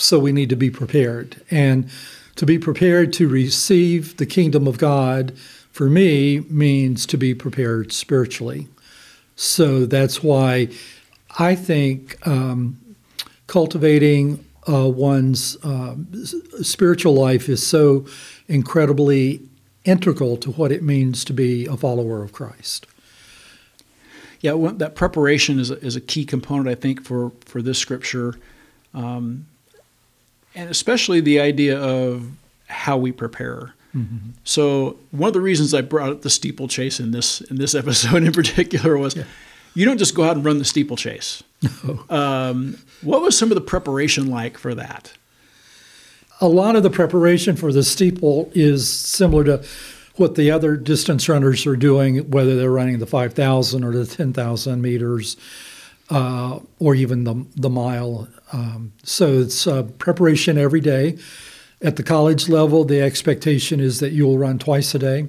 so 0.00 0.18
we 0.18 0.32
need 0.32 0.48
to 0.48 0.56
be 0.56 0.70
prepared. 0.70 1.42
And 1.50 1.90
to 2.36 2.46
be 2.46 2.58
prepared 2.58 3.12
to 3.14 3.28
receive 3.28 4.16
the 4.16 4.26
kingdom 4.26 4.66
of 4.66 4.78
God, 4.78 5.36
for 5.70 5.88
me, 5.88 6.40
means 6.40 7.06
to 7.06 7.16
be 7.16 7.34
prepared 7.34 7.92
spiritually. 7.92 8.68
So 9.36 9.86
that's 9.86 10.22
why 10.22 10.68
I 11.38 11.54
think 11.54 12.26
um, 12.26 12.78
cultivating 13.46 14.44
uh, 14.68 14.88
one's 14.88 15.56
uh, 15.64 15.96
spiritual 16.62 17.14
life 17.14 17.48
is 17.48 17.66
so 17.66 18.06
incredibly 18.48 19.40
integral 19.84 20.36
to 20.36 20.50
what 20.52 20.70
it 20.70 20.82
means 20.82 21.24
to 21.24 21.32
be 21.32 21.66
a 21.66 21.76
follower 21.76 22.22
of 22.22 22.32
Christ. 22.32 22.86
Yeah, 24.40 24.52
well, 24.52 24.72
that 24.74 24.94
preparation 24.94 25.58
is 25.58 25.70
a, 25.70 25.78
is 25.84 25.96
a 25.96 26.00
key 26.00 26.24
component, 26.24 26.68
I 26.68 26.74
think, 26.74 27.02
for 27.02 27.32
for 27.44 27.60
this 27.60 27.78
scripture, 27.78 28.34
um, 28.94 29.46
and 30.54 30.70
especially 30.70 31.20
the 31.20 31.40
idea 31.40 31.78
of 31.78 32.30
how 32.68 32.96
we 32.96 33.12
prepare. 33.12 33.74
Mm-hmm. 33.94 34.30
So 34.44 34.98
one 35.10 35.28
of 35.28 35.34
the 35.34 35.40
reasons 35.40 35.74
I 35.74 35.80
brought 35.80 36.10
up 36.10 36.22
the 36.22 36.30
steeplechase 36.30 37.00
in 37.00 37.10
this 37.10 37.40
in 37.40 37.56
this 37.56 37.74
episode 37.82 38.22
in 38.22 38.32
particular 38.32 38.96
was 38.96 39.16
yeah. 39.16 39.24
you 39.74 39.84
don't 39.84 39.98
just 39.98 40.14
go 40.14 40.24
out 40.24 40.36
and 40.36 40.44
run 40.44 40.58
the 40.58 40.64
steeplechase. 40.64 41.42
No. 41.62 42.04
Um, 42.10 42.78
what 43.02 43.22
was 43.22 43.36
some 43.36 43.50
of 43.50 43.54
the 43.54 43.60
preparation 43.62 44.30
like 44.30 44.58
for 44.58 44.74
that? 44.74 45.12
A 46.40 46.48
lot 46.48 46.76
of 46.76 46.82
the 46.82 46.90
preparation 46.90 47.56
for 47.56 47.72
the 47.72 47.82
steeple 47.82 48.50
is 48.54 48.88
similar 48.88 49.44
to 49.44 49.64
what 50.16 50.34
the 50.34 50.50
other 50.50 50.76
distance 50.76 51.28
runners 51.28 51.66
are 51.66 51.76
doing, 51.76 52.30
whether 52.30 52.56
they're 52.56 52.70
running 52.70 52.98
the 52.98 53.06
5,000 53.06 53.84
or 53.84 53.92
the 53.92 54.06
10,000 54.06 54.82
meters, 54.82 55.36
uh, 56.10 56.58
or 56.78 56.94
even 56.94 57.24
the, 57.24 57.46
the 57.56 57.70
mile. 57.70 58.28
Um, 58.52 58.92
so 59.02 59.38
it's 59.40 59.66
uh, 59.66 59.84
preparation 59.98 60.58
every 60.58 60.80
day. 60.80 61.18
At 61.80 61.96
the 61.96 62.02
college 62.02 62.48
level, 62.48 62.84
the 62.84 63.00
expectation 63.00 63.80
is 63.80 64.00
that 64.00 64.10
you 64.10 64.26
will 64.26 64.38
run 64.38 64.58
twice 64.58 64.94
a 64.94 64.98
day. 64.98 65.28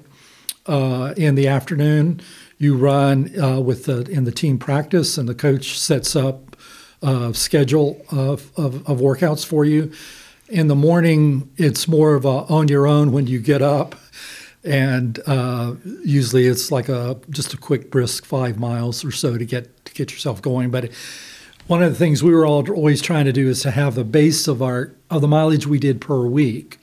Uh, 0.65 1.13
in 1.15 1.36
the 1.36 1.48
afternoon, 1.48 2.22
you 2.58 2.76
run 2.76 3.39
uh, 3.39 3.60
with 3.60 3.86
the, 3.86 4.02
in 4.10 4.26
the 4.26 4.32
team 4.32 4.58
practice, 4.60 5.17
and 5.17 5.30
the 5.30 5.36
coach 5.36 5.80
sets 5.80 6.15
up 6.15 6.56
a 7.02 7.34
schedule 7.34 8.04
of, 8.12 8.52
of, 8.58 8.88
of 8.88 9.00
workouts 9.00 9.46
for 9.46 9.65
you. 9.65 9.91
In 10.50 10.67
the 10.67 10.76
morning, 10.76 11.50
it's 11.58 11.88
more 11.88 12.15
of 12.15 12.26
a 12.26 12.28
on 12.28 12.67
your 12.67 12.86
own 12.86 13.12
when 13.12 13.26
you 13.26 13.39
get 13.39 13.62
up 13.62 13.96
and 14.63 15.20
uh, 15.26 15.74
usually 16.04 16.46
it's 16.46 16.72
like 16.72 16.89
a 16.89 17.20
just 17.30 17.54
a 17.54 17.58
quick 17.58 17.89
brisk 17.89 18.26
five 18.26 18.60
miles 18.60 19.04
or 19.04 19.12
so 19.12 19.38
to 19.38 19.46
get 19.46 19.81
to 19.91 19.97
get 19.97 20.12
yourself 20.12 20.41
going. 20.41 20.71
But 20.71 20.91
one 21.67 21.84
of 21.84 21.91
the 21.91 21.97
things 21.97 22.23
we 22.23 22.34
were 22.34 22.45
all 22.45 22.67
always 22.71 23.01
trying 23.01 23.25
to 23.25 23.34
do 23.34 23.47
is 23.47 23.62
to 23.62 23.71
have 23.71 23.95
the 23.95 24.04
base 24.04 24.47
of 24.47 24.62
our 24.62 24.93
of 25.10 25.21
the 25.21 25.27
mileage 25.27 25.67
we 25.67 25.80
did 25.80 26.01
per 26.01 26.25
week. 26.25 26.80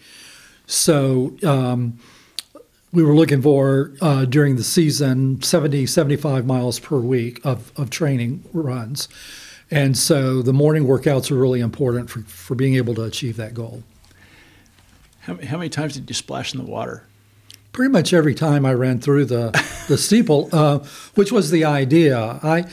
So 0.66 1.36
um, 1.44 1.98
we 2.92 3.02
were 3.02 3.14
looking 3.14 3.42
for 3.42 3.92
uh, 4.00 4.24
during 4.24 4.56
the 4.56 4.64
season 4.64 5.42
70, 5.42 5.86
75 5.86 6.46
miles 6.46 6.78
per 6.78 6.98
week 6.98 7.40
of, 7.44 7.72
of 7.78 7.90
training 7.90 8.44
runs. 8.52 9.08
And 9.70 9.96
so 9.96 10.40
the 10.40 10.52
morning 10.52 10.84
workouts 10.84 11.30
are 11.30 11.36
really 11.36 11.60
important 11.60 12.08
for, 12.08 12.20
for 12.20 12.54
being 12.54 12.74
able 12.76 12.94
to 12.94 13.02
achieve 13.02 13.36
that 13.36 13.52
goal. 13.54 13.82
How, 15.20 15.36
how 15.36 15.58
many 15.58 15.68
times 15.68 15.94
did 15.94 16.08
you 16.08 16.14
splash 16.14 16.54
in 16.54 16.64
the 16.64 16.70
water? 16.70 17.04
Pretty 17.72 17.92
much 17.92 18.14
every 18.14 18.34
time 18.34 18.64
I 18.64 18.72
ran 18.72 18.98
through 18.98 19.26
the, 19.26 19.50
the 19.88 19.98
steeple, 19.98 20.48
uh, 20.52 20.78
which 21.14 21.30
was 21.30 21.50
the 21.50 21.64
idea. 21.64 22.40
I 22.42 22.64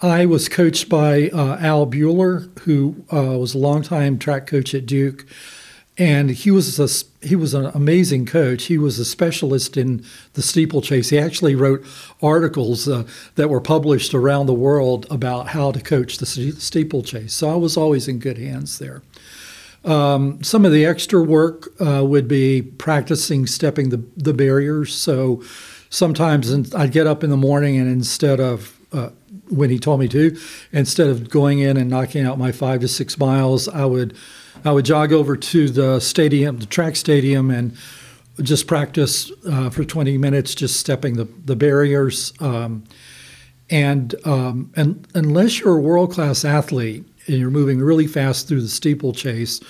I 0.00 0.26
was 0.26 0.48
coached 0.48 0.88
by 0.88 1.28
uh, 1.30 1.58
Al 1.58 1.86
Buehler, 1.86 2.56
who 2.60 3.04
uh, 3.12 3.36
was 3.38 3.54
a 3.54 3.58
longtime 3.58 4.18
track 4.18 4.46
coach 4.46 4.72
at 4.72 4.86
Duke, 4.86 5.26
and 5.96 6.30
he 6.30 6.52
was 6.52 6.78
a, 6.78 7.26
he 7.26 7.34
was 7.34 7.52
an 7.52 7.66
amazing 7.74 8.24
coach. 8.24 8.64
He 8.64 8.78
was 8.78 9.00
a 9.00 9.04
specialist 9.04 9.76
in 9.76 10.04
the 10.34 10.42
steeplechase. 10.42 11.10
He 11.10 11.18
actually 11.18 11.56
wrote 11.56 11.84
articles 12.22 12.86
uh, 12.86 13.04
that 13.34 13.50
were 13.50 13.60
published 13.60 14.14
around 14.14 14.46
the 14.46 14.54
world 14.54 15.06
about 15.10 15.48
how 15.48 15.72
to 15.72 15.80
coach 15.80 16.18
the 16.18 16.26
steeplechase. 16.26 17.34
So 17.34 17.50
I 17.50 17.56
was 17.56 17.76
always 17.76 18.06
in 18.06 18.20
good 18.20 18.38
hands 18.38 18.78
there. 18.78 19.02
Um, 19.84 20.42
some 20.44 20.64
of 20.64 20.70
the 20.70 20.86
extra 20.86 21.20
work 21.20 21.72
uh, 21.80 22.04
would 22.04 22.28
be 22.28 22.62
practicing 22.62 23.48
stepping 23.48 23.88
the, 23.88 24.04
the 24.16 24.34
barriers. 24.34 24.94
So 24.94 25.42
sometimes 25.90 26.72
I'd 26.74 26.92
get 26.92 27.08
up 27.08 27.24
in 27.24 27.30
the 27.30 27.36
morning 27.36 27.76
and 27.76 27.88
instead 27.88 28.38
of 28.38 28.78
uh, 28.92 29.10
when 29.50 29.70
he 29.70 29.78
told 29.78 30.00
me 30.00 30.08
to. 30.08 30.36
Instead 30.72 31.08
of 31.08 31.30
going 31.30 31.58
in 31.58 31.76
and 31.76 31.90
knocking 31.90 32.24
out 32.24 32.38
my 32.38 32.52
five 32.52 32.80
to 32.80 32.88
six 32.88 33.18
miles, 33.18 33.68
I 33.68 33.84
would 33.84 34.16
I 34.64 34.72
would 34.72 34.84
jog 34.84 35.12
over 35.12 35.36
to 35.36 35.68
the 35.68 36.00
stadium, 36.00 36.58
the 36.58 36.66
track 36.66 36.96
stadium, 36.96 37.50
and 37.50 37.76
just 38.42 38.66
practice 38.66 39.30
uh, 39.48 39.70
for 39.70 39.84
20 39.84 40.18
minutes, 40.18 40.54
just 40.54 40.78
stepping 40.78 41.16
the 41.16 41.24
the 41.44 41.56
barriers. 41.56 42.32
Um, 42.40 42.84
and 43.70 44.14
um, 44.24 44.72
and 44.76 45.06
unless 45.14 45.60
you're 45.60 45.76
a 45.76 45.80
world 45.80 46.12
class 46.12 46.44
athlete 46.44 47.04
and 47.26 47.36
you're 47.36 47.50
moving 47.50 47.80
really 47.80 48.06
fast 48.06 48.48
through 48.48 48.62
the 48.62 48.68
steeplechase, 48.68 49.60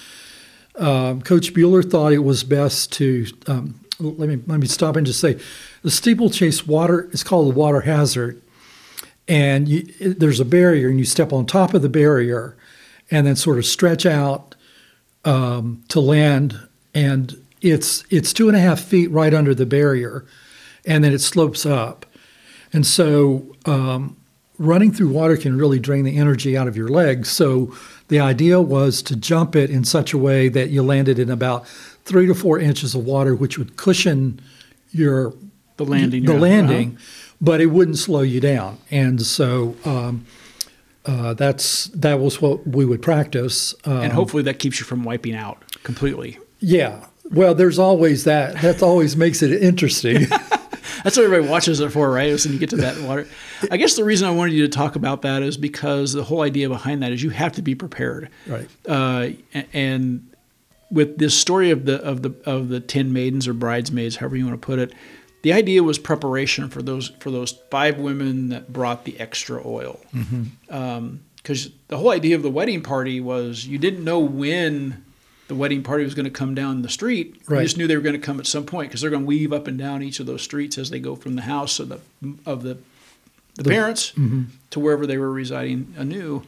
uh, 0.77 1.15
Coach 1.25 1.53
Buehler 1.53 1.89
thought 1.89 2.13
it 2.13 2.19
was 2.19 2.45
best 2.45 2.93
to 2.93 3.27
um, 3.47 3.81
let 4.01 4.29
me 4.29 4.39
let 4.47 4.61
me 4.61 4.67
stop 4.67 4.97
and 4.97 5.07
just 5.07 5.21
say 5.21 5.39
the 5.83 5.91
steeplechase 5.91 6.67
water 6.67 7.09
is 7.13 7.25
called 7.25 7.53
the 7.53 7.59
water 7.59 7.81
hazard 7.81 8.41
and 9.29 9.69
you, 9.69 9.83
there's 10.01 10.41
a 10.41 10.45
barrier, 10.45 10.89
and 10.89 10.99
you 10.99 11.05
step 11.05 11.33
on 11.33 11.45
top 11.47 11.75
of 11.75 11.83
the 11.83 11.89
barrier, 11.89 12.57
and 13.11 13.27
then 13.27 13.37
sort 13.37 13.59
of 13.59 13.67
stretch 13.67 14.07
out 14.07 14.55
um, 15.25 15.85
to 15.89 16.01
land, 16.01 16.59
and 16.95 17.41
it's 17.61 18.05
it's 18.11 18.33
two 18.33 18.49
and 18.49 18.57
a 18.57 18.61
half 18.61 18.81
feet 18.81 19.11
right 19.11 19.35
under 19.35 19.55
the 19.55 19.67
barrier, 19.67 20.25
and 20.87 21.05
then 21.05 21.13
it 21.13 21.21
slopes 21.21 21.67
up, 21.67 22.07
and 22.73 22.87
so 22.87 23.55
um, 23.67 24.17
running 24.59 24.93
through 24.93 25.11
water 25.11 25.37
can 25.37 25.59
really 25.59 25.79
drain 25.79 26.05
the 26.05 26.17
energy 26.17 26.57
out 26.57 26.67
of 26.67 26.77
your 26.77 26.89
legs. 26.89 27.29
So 27.29 27.75
the 28.09 28.21
idea 28.21 28.61
was 28.61 29.03
to 29.03 29.17
jump 29.17 29.55
it 29.55 29.69
in 29.69 29.85
such 29.85 30.15
a 30.15 30.19
way 30.19 30.49
that 30.49 30.71
you 30.71 30.83
landed 30.83 31.19
in 31.19 31.31
about 31.31 31.69
three 32.05 32.27
to 32.27 32.35
four 32.35 32.59
inches 32.59 32.95
of 32.95 33.05
water, 33.05 33.35
which 33.35 33.59
would 33.59 33.77
cushion 33.77 34.41
your 34.91 35.35
the 35.77 35.85
landing. 35.85 36.25
The 36.25 36.35
landing. 36.35 36.97
Uh-huh 36.97 37.25
but 37.41 37.61
it 37.61 37.67
wouldn't 37.67 37.99
slow 37.99 38.23
you 38.23 38.41
down. 38.41 38.79
And 38.91 39.23
so 39.23 39.77
um, 39.85 40.27
uh, 41.05 41.35
that's 41.35 41.87
that 41.87 42.21
was 42.21 42.41
what 42.41 42.67
we 42.67 42.85
would 42.85 43.03
practice. 43.03 43.75
Um, 43.85 44.03
and 44.03 44.13
hopefully 44.13 44.43
that 44.45 44.59
keeps 44.59 44.81
you 44.81 44.87
from 44.87 45.05
wiping 45.05 45.35
out 45.35 45.63
completely. 45.83 46.39
Yeah. 46.61 47.07
Well, 47.31 47.55
there's 47.55 47.79
always 47.79 48.25
that. 48.25 48.61
That 48.63 48.83
always 48.83 49.17
makes 49.17 49.43
it 49.43 49.63
interesting. 49.63 50.27
That's 51.05 51.17
what 51.17 51.25
everybody 51.25 51.49
watches 51.49 51.79
it 51.79 51.93
for, 51.93 52.11
right? 52.11 52.29
Is 52.29 52.45
when 52.45 52.55
you 52.55 52.59
get 52.59 52.71
to 52.71 52.77
that 52.79 53.01
water. 53.03 53.29
I 53.71 53.77
guess 53.77 53.95
the 53.95 54.05
reason 54.05 54.27
I 54.27 54.33
wanted 54.33 54.55
you 54.55 54.63
to 54.63 54.69
talk 54.69 54.97
about 54.97 55.23
that 55.23 55.43
is 55.43 55.57
because 55.57 56.13
the 56.13 56.25
whole 56.25 56.43
idea 56.43 56.69
behind 56.69 57.03
that 57.03 57.13
is 57.13 57.23
you 57.23 57.31
have 57.31 57.53
to 57.53 57.63
be 57.63 57.75
prepared. 57.75 58.31
Right. 58.47 58.69
Uh, 58.87 59.29
and 59.73 60.29
with 60.91 61.19
this 61.19 61.39
story 61.39 61.71
of 61.71 61.85
the 61.85 62.03
of 62.03 62.23
the 62.23 62.35
of 62.45 62.69
the 62.69 62.81
ten 62.81 63.13
maidens 63.13 63.47
or 63.47 63.53
bridesmaids, 63.53 64.17
however 64.17 64.37
you 64.37 64.47
want 64.47 64.61
to 64.61 64.67
put 64.67 64.79
it, 64.79 64.93
the 65.43 65.53
idea 65.53 65.83
was 65.83 65.99
preparation 65.99 66.69
for 66.69 66.83
those 66.83 67.09
for 67.21 67.31
those 67.31 67.53
five 67.71 67.99
women 67.99 68.49
that 68.49 68.73
brought 68.73 69.05
the 69.05 69.19
extra 69.21 69.61
oil. 69.67 70.01
Because 70.13 70.27
mm-hmm. 70.27 70.75
um, 70.75 71.21
the 71.89 71.97
whole 71.97 72.11
idea 72.11 72.37
of 72.37 72.43
the 72.43 72.51
wedding 72.51 72.83
party 72.83 73.21
was 73.21 73.67
you 73.67 73.79
didn't 73.79 74.05
know 74.05 74.19
when 74.19 75.05
the 75.49 75.55
wedding 75.55 75.83
party 75.83 76.05
was 76.05 76.15
going 76.15 76.25
to 76.25 76.31
come 76.31 76.55
down 76.55 76.83
the 76.83 76.89
street. 76.89 77.41
Right. 77.49 77.59
You 77.59 77.65
just 77.65 77.79
knew 77.79 77.87
they 77.87 77.97
were 77.97 78.03
going 78.03 78.21
to 78.21 78.25
come 78.25 78.39
at 78.39 78.47
some 78.47 78.67
point 78.67 78.91
because 78.91 79.01
they're 79.01 79.11
going 79.11 79.23
to 79.23 79.27
weave 79.27 79.53
up 79.53 79.67
and 79.67 79.79
down 79.79 80.03
each 80.03 80.21
of 80.21 80.27
those 80.27 80.43
streets 80.43 80.77
as 80.77 80.91
they 80.91 81.01
go 81.01 81.17
from 81.17 81.35
the 81.35 81.43
house 81.43 81.81
of 81.81 81.89
the 81.89 82.01
of 82.45 82.63
the, 82.63 82.79
the, 83.55 83.63
the 83.63 83.71
parents 83.71 84.13
mm-hmm. 84.13 84.45
to 84.71 84.81
wherever 84.81 85.07
they 85.07 85.19
were 85.19 85.33
residing 85.33 85.95
anew. 85.97 86.43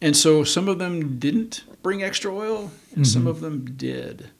And 0.00 0.16
so 0.16 0.44
some 0.44 0.68
of 0.68 0.78
them 0.78 1.18
didn't 1.18 1.62
bring 1.82 2.02
extra 2.02 2.34
oil, 2.34 2.70
and 2.94 3.04
mm-hmm. 3.04 3.04
some 3.04 3.26
of 3.26 3.40
them 3.40 3.74
did. 3.76 4.30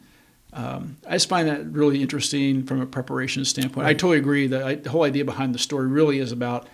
Um, 0.52 0.96
I 1.08 1.12
just 1.12 1.28
find 1.28 1.48
that 1.48 1.66
really 1.72 2.02
interesting 2.02 2.64
from 2.64 2.80
a 2.80 2.86
preparation 2.86 3.44
standpoint. 3.44 3.86
I 3.86 3.94
totally 3.94 4.18
agree 4.18 4.46
that 4.48 4.62
I, 4.62 4.74
the 4.74 4.90
whole 4.90 5.04
idea 5.04 5.24
behind 5.24 5.54
the 5.54 5.58
story 5.58 5.86
really 5.86 6.18
is 6.18 6.32
about 6.32 6.68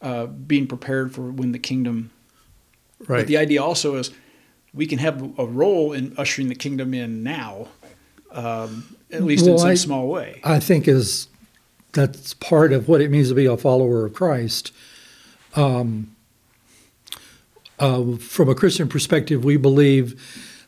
uh, 0.00 0.26
being 0.26 0.66
prepared 0.66 1.14
for 1.14 1.30
when 1.30 1.52
the 1.52 1.58
kingdom. 1.58 2.10
Right. 3.06 3.18
But 3.18 3.26
the 3.26 3.36
idea 3.36 3.62
also 3.62 3.96
is 3.96 4.10
we 4.72 4.86
can 4.86 4.98
have 4.98 5.38
a 5.38 5.44
role 5.44 5.92
in 5.92 6.14
ushering 6.16 6.48
the 6.48 6.54
kingdom 6.54 6.94
in 6.94 7.22
now, 7.22 7.68
um, 8.30 8.96
at 9.10 9.22
least 9.22 9.44
Well, 9.44 9.54
in 9.54 9.58
some 9.58 9.68
I- 9.70 9.74
small 9.74 10.08
way. 10.08 10.40
I 10.44 10.58
think 10.58 10.88
is 10.88 11.28
that's 11.92 12.32
part 12.34 12.72
of 12.72 12.88
what 12.88 13.02
it 13.02 13.10
means 13.10 13.28
to 13.28 13.34
be 13.34 13.44
a 13.44 13.56
follower 13.56 14.06
of 14.06 14.14
Christ. 14.14 14.72
Um, 15.54 16.16
uh, 17.78 18.16
from 18.16 18.48
a 18.48 18.54
Christian 18.54 18.88
perspective, 18.88 19.44
we 19.44 19.58
believe 19.58 20.18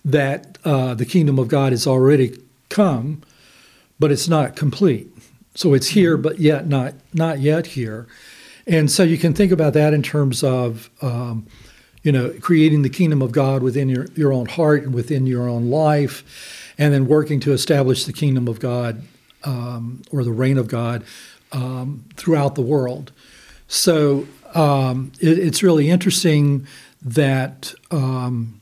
that 0.04 0.58
uh, 0.64 0.94
the 0.94 1.06
kingdom 1.06 1.38
of 1.38 1.48
God 1.48 1.72
has 1.72 1.86
already 1.86 2.38
come, 2.68 3.22
but 3.98 4.10
it's 4.10 4.28
not 4.28 4.56
complete. 4.56 5.08
So 5.54 5.74
it's 5.74 5.88
here, 5.88 6.16
but 6.16 6.38
yet 6.38 6.66
not 6.66 6.94
not 7.12 7.38
yet 7.40 7.68
here. 7.68 8.06
And 8.66 8.90
so 8.90 9.02
you 9.02 9.18
can 9.18 9.34
think 9.34 9.52
about 9.52 9.72
that 9.74 9.92
in 9.92 10.02
terms 10.02 10.42
of, 10.42 10.90
um, 11.02 11.46
you 12.02 12.10
know, 12.10 12.34
creating 12.40 12.82
the 12.82 12.88
kingdom 12.88 13.22
of 13.22 13.30
God 13.30 13.62
within 13.62 13.88
your, 13.88 14.06
your 14.14 14.32
own 14.32 14.46
heart 14.46 14.82
and 14.82 14.94
within 14.94 15.26
your 15.26 15.48
own 15.48 15.70
life, 15.70 16.72
and 16.78 16.92
then 16.92 17.06
working 17.06 17.40
to 17.40 17.52
establish 17.52 18.04
the 18.04 18.12
kingdom 18.12 18.48
of 18.48 18.58
God 18.60 19.02
um, 19.44 20.02
or 20.10 20.24
the 20.24 20.32
reign 20.32 20.58
of 20.58 20.66
God 20.66 21.04
um, 21.52 22.04
throughout 22.16 22.54
the 22.54 22.62
world. 22.62 23.12
So 23.68 24.26
um, 24.54 25.12
it, 25.20 25.38
it's 25.38 25.62
really 25.62 25.90
interesting 25.90 26.66
that 27.02 27.74
um, 27.90 28.60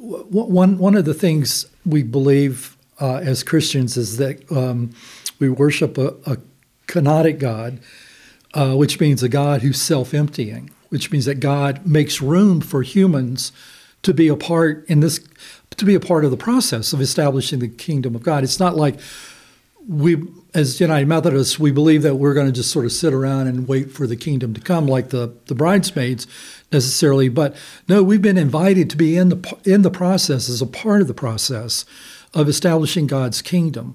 one 0.00 0.78
one 0.78 0.94
of 0.94 1.04
the 1.04 1.14
things 1.14 1.66
we 1.84 2.02
believe 2.02 2.76
uh, 3.00 3.16
as 3.16 3.42
Christians 3.42 3.96
is 3.96 4.16
that 4.16 4.50
um, 4.50 4.92
we 5.38 5.48
worship 5.48 5.98
a, 5.98 6.14
a 6.26 6.38
God, 7.32 7.78
uh, 8.54 8.74
which 8.74 8.98
means 8.98 9.22
a 9.22 9.28
God 9.28 9.62
who's 9.62 9.80
self-emptying, 9.80 10.70
which 10.88 11.12
means 11.12 11.24
that 11.26 11.36
God 11.36 11.86
makes 11.86 12.20
room 12.20 12.60
for 12.60 12.82
humans 12.82 13.52
to 14.02 14.12
be 14.12 14.28
a 14.28 14.36
part 14.36 14.84
in 14.88 15.00
this 15.00 15.20
to 15.76 15.84
be 15.84 15.94
a 15.94 16.00
part 16.00 16.24
of 16.24 16.30
the 16.30 16.36
process 16.36 16.92
of 16.92 17.00
establishing 17.00 17.58
the 17.60 17.68
kingdom 17.68 18.14
of 18.14 18.22
God. 18.22 18.42
It's 18.42 18.58
not 18.58 18.76
like 18.76 18.98
we 19.86 20.16
as 20.52 20.80
United 20.80 21.06
Methodists, 21.06 21.58
we 21.58 21.70
believe 21.70 22.02
that 22.02 22.16
we're 22.16 22.34
going 22.34 22.46
to 22.46 22.52
just 22.52 22.70
sort 22.70 22.84
of 22.84 22.92
sit 22.92 23.14
around 23.14 23.46
and 23.46 23.68
wait 23.68 23.90
for 23.90 24.06
the 24.06 24.16
kingdom 24.16 24.52
to 24.54 24.60
come, 24.60 24.86
like 24.86 25.10
the, 25.10 25.32
the 25.46 25.54
bridesmaids 25.54 26.26
necessarily. 26.72 27.28
But 27.28 27.56
no, 27.88 28.02
we've 28.02 28.22
been 28.22 28.38
invited 28.38 28.90
to 28.90 28.96
be 28.96 29.16
in 29.16 29.28
the 29.28 29.58
in 29.64 29.82
the 29.82 29.90
process 29.90 30.48
as 30.48 30.62
a 30.62 30.66
part 30.66 31.00
of 31.00 31.08
the 31.08 31.14
process 31.14 31.84
of 32.34 32.48
establishing 32.48 33.06
God's 33.06 33.42
kingdom 33.42 33.94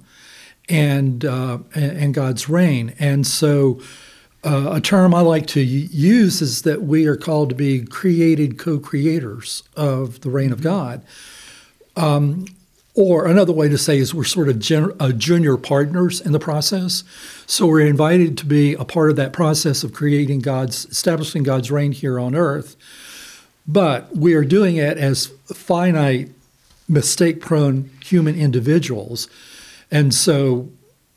and 0.70 1.24
uh, 1.24 1.60
and, 1.74 2.14
God's 2.14 2.50
reign. 2.50 2.94
And 3.00 3.26
so, 3.26 3.80
uh, 4.44 4.72
a 4.74 4.82
term 4.82 5.14
I 5.14 5.22
like 5.22 5.48
to 5.48 5.62
use 5.62 6.42
is 6.42 6.64
that 6.64 6.84
we 6.84 7.06
are 7.06 7.16
called 7.16 7.50
to 7.50 7.56
be 7.56 7.86
created 7.86 8.58
co-creators 8.58 9.64
of 9.76 10.22
the 10.22 10.30
reign 10.30 10.52
of 10.52 10.62
God. 10.62 11.04
Or 12.95 13.27
another 13.27 13.51
way 13.51 13.67
to 13.67 13.77
say 13.77 13.97
is 13.97 14.13
we're 14.13 14.23
sort 14.23 14.47
of 14.47 14.58
gen- 14.58 14.93
uh, 15.01 15.12
junior 15.12 15.58
partners 15.58 16.21
in 16.21 16.31
the 16.31 16.39
process. 16.39 17.03
So 17.45 17.67
we're 17.67 17.86
invited 17.86 18.38
to 18.38 18.45
be 18.45 18.73
a 18.73 18.86
part 18.86 19.10
of 19.10 19.17
that 19.17 19.34
process 19.34 19.84
of 19.84 19.91
creating 19.91 20.39
God's, 20.39 20.86
establishing 20.86 21.43
God's 21.43 21.69
reign 21.69 21.91
here 21.91 22.17
on 22.17 22.36
earth. 22.36 22.77
But 23.67 24.15
we 24.15 24.34
are 24.34 24.45
doing 24.45 24.77
it 24.77 24.97
as 24.97 25.27
finite, 25.53 26.31
mistake 26.88 27.41
prone 27.41 27.89
human 28.01 28.36
individuals. 28.36 29.27
And 29.91 30.13
so 30.13 30.69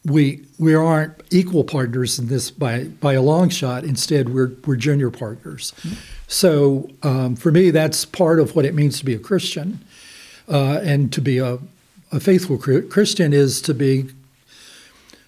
we, 0.04 0.44
we 0.58 0.74
aren't 0.74 1.14
equal 1.30 1.62
partners 1.62 2.18
in 2.18 2.26
this 2.26 2.50
by, 2.50 2.84
by 2.84 3.12
a 3.12 3.22
long 3.22 3.50
shot. 3.50 3.84
Instead, 3.84 4.30
we're, 4.30 4.50
we're 4.66 4.76
junior 4.76 5.10
partners. 5.10 5.72
So 6.26 6.90
um, 7.04 7.36
for 7.36 7.52
me, 7.52 7.70
that's 7.70 8.04
part 8.04 8.40
of 8.40 8.56
what 8.56 8.64
it 8.64 8.74
means 8.74 8.98
to 8.98 9.04
be 9.04 9.14
a 9.14 9.18
Christian 9.18 9.78
uh, 10.48 10.80
and 10.82 11.12
to 11.12 11.20
be 11.20 11.38
a, 11.38 11.58
a 12.12 12.20
faithful 12.20 12.58
Christian 12.58 13.32
is 13.32 13.61
to 13.62 13.74
be 13.74 14.11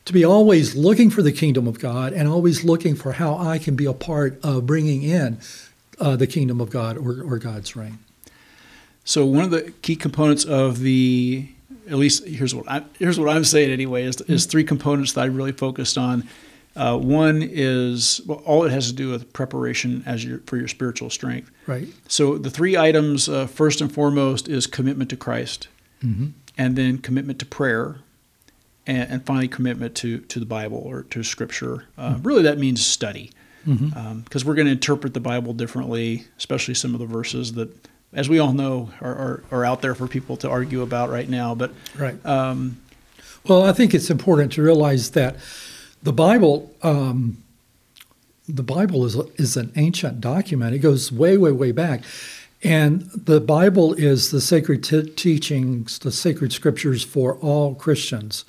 to 0.07 0.13
be 0.13 0.25
always 0.25 0.75
looking 0.75 1.11
for 1.11 1.23
the 1.23 1.31
kingdom 1.31 1.69
of 1.69 1.79
God 1.79 2.13
and 2.13 2.27
always 2.27 2.65
looking 2.65 2.97
for 2.97 3.13
how 3.13 3.37
I 3.37 3.59
can 3.59 3.77
be 3.77 3.85
a 3.85 3.93
part 3.93 4.41
of 4.43 4.67
bringing 4.67 5.03
in 5.03 5.39
uh, 6.01 6.17
the 6.17 6.27
kingdom 6.27 6.61
of 6.61 6.71
God 6.71 6.97
or, 6.97 7.23
or 7.23 7.39
God's 7.39 7.77
reign. 7.77 7.99
So 9.05 9.27
one 9.27 9.45
of 9.45 9.51
the 9.51 9.73
key 9.83 9.97
components 9.97 10.45
of 10.45 10.81
the 10.81 11.49
at 11.89 11.97
least 11.97 12.27
here's 12.27 12.55
what 12.55 12.69
I 12.69 12.83
here's 12.99 13.19
what 13.19 13.29
I'm 13.29 13.45
saying 13.45 13.71
anyway 13.71 14.05
is, 14.05 14.21
is 14.23 14.47
three 14.47 14.65
components 14.65 15.13
that 15.13 15.23
I 15.23 15.25
really 15.27 15.53
focused 15.53 15.99
on. 15.99 16.29
Uh, 16.77 16.97
one 16.97 17.43
is 17.43 18.21
well, 18.27 18.41
all 18.47 18.65
it 18.65 18.71
has 18.71 18.87
to 18.87 18.93
do 18.93 19.11
with 19.11 19.33
preparation 19.33 20.03
as 20.07 20.25
your 20.25 20.39
for 20.47 20.57
your 20.57 20.69
spiritual 20.69 21.11
strength. 21.11 21.51
Right. 21.67 21.89
So 22.09 22.39
the 22.39 22.51
three 22.51 22.77
items, 22.77 23.29
uh, 23.29 23.47
first 23.47 23.81
and 23.81 23.93
foremost, 23.93 24.49
is 24.49 24.67
commitment 24.67 25.11
to 25.11 25.17
Christ, 25.17 25.69
and 26.03 26.77
then 26.77 26.99
commitment 26.99 27.39
to 27.41 27.47
prayer, 27.47 27.99
and, 28.87 29.11
and 29.11 29.27
finally 29.27 29.49
commitment 29.49 29.95
to 29.97 30.19
to 30.21 30.39
the 30.39 30.47
Bible 30.47 30.79
or 30.85 31.03
to 31.05 31.23
Scripture. 31.25 31.87
Uh, 31.99 32.19
Really, 32.23 32.43
that 32.45 32.59
means 32.59 32.85
study, 32.87 33.33
because 33.67 34.45
we're 34.45 34.55
going 34.55 34.67
to 34.67 34.73
interpret 34.73 35.13
the 35.13 35.21
Bible 35.21 35.53
differently, 35.53 36.25
especially 36.39 36.75
some 36.75 36.95
of 36.95 37.01
the 37.01 37.07
verses 37.07 37.55
that, 37.55 37.69
as 38.13 38.29
we 38.29 38.39
all 38.39 38.53
know, 38.53 38.91
are, 39.01 39.15
are, 39.15 39.45
are 39.51 39.65
out 39.65 39.83
there 39.83 39.95
for 39.97 40.07
people 40.07 40.37
to 40.39 40.49
argue 40.49 40.83
about 40.83 41.11
right 41.11 41.29
now. 41.29 41.55
But 41.57 41.73
Right. 41.99 42.25
um, 42.25 42.79
Well, 43.45 43.65
I 43.65 43.73
think 43.73 43.93
it's 43.93 44.09
important 44.11 44.53
to 44.53 44.63
realize 44.63 45.11
that 45.11 45.37
the 46.03 46.13
Bible, 46.13 46.75
um, 46.83 47.43
the 48.49 48.63
Bible 48.63 49.05
is 49.05 49.17
is 49.37 49.57
an 49.57 49.73
ancient 49.77 50.21
document. 50.21 50.75
It 50.75 50.79
goes 50.79 51.13
way, 51.13 51.37
way, 51.37 51.53
way 51.53 51.73
back, 51.73 52.03
and 52.63 53.11
the 53.13 53.41
Bible 53.41 53.95
is 53.95 54.31
the 54.31 54.41
sacred 54.41 54.83
t- 54.83 55.11
teachings, 55.11 55.99
the 55.99 56.13
sacred 56.13 56.53
scriptures 56.53 57.05
for 57.05 57.37
all 57.37 57.75
Christians, 57.75 58.45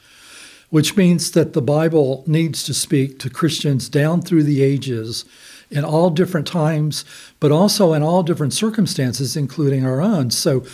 which 0.70 0.96
means 0.96 1.32
that 1.32 1.54
the 1.54 1.62
Bible 1.62 2.24
needs 2.26 2.64
to 2.64 2.74
speak 2.74 3.20
to 3.20 3.30
Christians 3.30 3.90
down 3.90 4.22
through 4.22 4.44
the 4.44 4.64
ages. 4.64 5.26
In 5.70 5.86
all 5.86 6.10
different 6.10 6.48
times, 6.48 7.06
but 7.40 7.50
also 7.50 7.94
in 7.94 8.04
all 8.04 8.24
different 8.24 8.52
circumstances, 8.52 9.38
including 9.38 9.86
our 9.86 10.02
own. 10.02 10.30
So, 10.30 10.66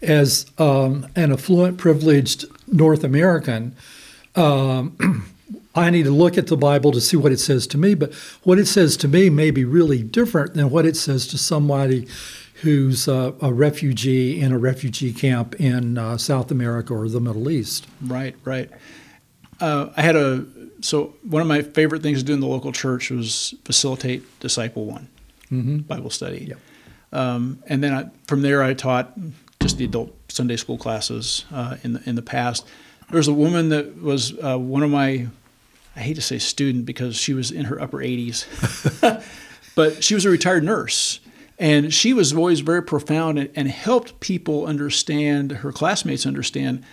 as 0.00 0.46
um, 0.56 1.06
an 1.14 1.30
affluent, 1.30 1.76
privileged 1.76 2.46
North 2.66 3.04
American, 3.04 3.76
um, 4.34 5.26
I 5.76 5.90
need 5.90 6.04
to 6.04 6.10
look 6.10 6.38
at 6.38 6.46
the 6.46 6.56
Bible 6.56 6.90
to 6.92 7.00
see 7.00 7.16
what 7.16 7.32
it 7.32 7.38
says 7.40 7.66
to 7.68 7.78
me, 7.78 7.94
but 7.94 8.14
what 8.44 8.58
it 8.58 8.66
says 8.66 8.96
to 8.98 9.08
me 9.08 9.28
may 9.30 9.50
be 9.50 9.64
really 9.64 10.02
different 10.02 10.54
than 10.54 10.70
what 10.70 10.86
it 10.86 10.96
says 10.96 11.26
to 11.28 11.38
somebody 11.38 12.08
who's 12.62 13.06
uh, 13.06 13.32
a 13.42 13.52
refugee 13.52 14.40
in 14.40 14.52
a 14.52 14.58
refugee 14.58 15.12
camp 15.12 15.54
in 15.60 15.98
uh, 15.98 16.16
South 16.16 16.50
America 16.50 16.94
or 16.94 17.06
the 17.08 17.20
Middle 17.20 17.50
East. 17.50 17.86
Right, 18.00 18.34
right. 18.44 18.70
Uh, 19.60 19.90
I 19.96 20.02
had 20.02 20.16
a 20.16 20.46
so 20.80 21.14
one 21.22 21.40
of 21.42 21.48
my 21.48 21.62
favorite 21.62 22.02
things 22.02 22.18
to 22.20 22.24
do 22.24 22.32
in 22.34 22.40
the 22.40 22.46
local 22.46 22.72
church 22.72 23.10
was 23.10 23.54
facilitate 23.64 24.22
Disciple 24.40 24.84
One 24.86 25.08
Bible 25.86 26.10
study, 26.10 26.46
Yep. 26.48 26.58
um, 27.12 27.62
and 27.66 27.82
then 27.82 27.94
I, 27.94 28.10
from 28.26 28.42
there 28.42 28.62
I 28.62 28.74
taught 28.74 29.12
just 29.60 29.78
the 29.78 29.84
adult 29.84 30.12
Sunday 30.28 30.56
school 30.56 30.76
classes 30.76 31.44
uh, 31.52 31.76
in 31.82 31.94
the 31.94 32.02
in 32.08 32.14
the 32.16 32.22
past. 32.22 32.66
There 33.10 33.16
was 33.18 33.28
a 33.28 33.32
woman 33.32 33.68
that 33.70 34.02
was 34.02 34.32
uh, 34.42 34.58
one 34.58 34.82
of 34.82 34.90
my 34.90 35.28
I 35.96 36.00
hate 36.00 36.14
to 36.14 36.22
say 36.22 36.38
student 36.38 36.84
because 36.84 37.16
she 37.16 37.32
was 37.32 37.50
in 37.50 37.64
her 37.64 37.80
upper 37.80 37.98
80s, 37.98 38.44
but 39.74 40.04
she 40.04 40.14
was 40.14 40.24
a 40.24 40.30
retired 40.30 40.62
nurse. 40.62 41.20
And 41.58 41.92
she 41.92 42.12
was 42.12 42.34
always 42.34 42.60
very 42.60 42.82
profound 42.82 43.38
and, 43.38 43.50
and 43.54 43.68
helped 43.68 44.20
people 44.20 44.66
understand, 44.66 45.52
her 45.52 45.72
classmates 45.72 46.26
understand, 46.26 46.84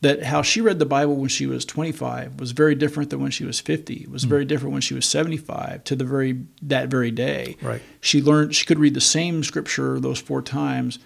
that 0.00 0.24
how 0.24 0.42
she 0.42 0.60
read 0.60 0.78
the 0.78 0.86
Bible 0.86 1.16
when 1.16 1.28
she 1.28 1.46
was 1.46 1.64
25 1.64 2.40
was 2.40 2.52
very 2.52 2.74
different 2.74 3.10
than 3.10 3.20
when 3.20 3.30
she 3.30 3.44
was 3.44 3.60
50. 3.60 3.94
It 3.94 4.10
was 4.10 4.22
hmm. 4.24 4.30
very 4.30 4.44
different 4.44 4.72
when 4.72 4.82
she 4.82 4.94
was 4.94 5.06
75 5.06 5.84
to 5.84 5.94
the 5.94 6.04
very 6.04 6.40
that 6.62 6.88
very 6.88 7.10
day. 7.10 7.56
Right. 7.62 7.82
She 8.00 8.22
learned 8.22 8.54
she 8.54 8.66
could 8.66 8.78
read 8.78 8.94
the 8.94 9.00
same 9.00 9.44
scripture 9.44 10.00
those 10.00 10.18
four 10.18 10.42
times, 10.42 10.98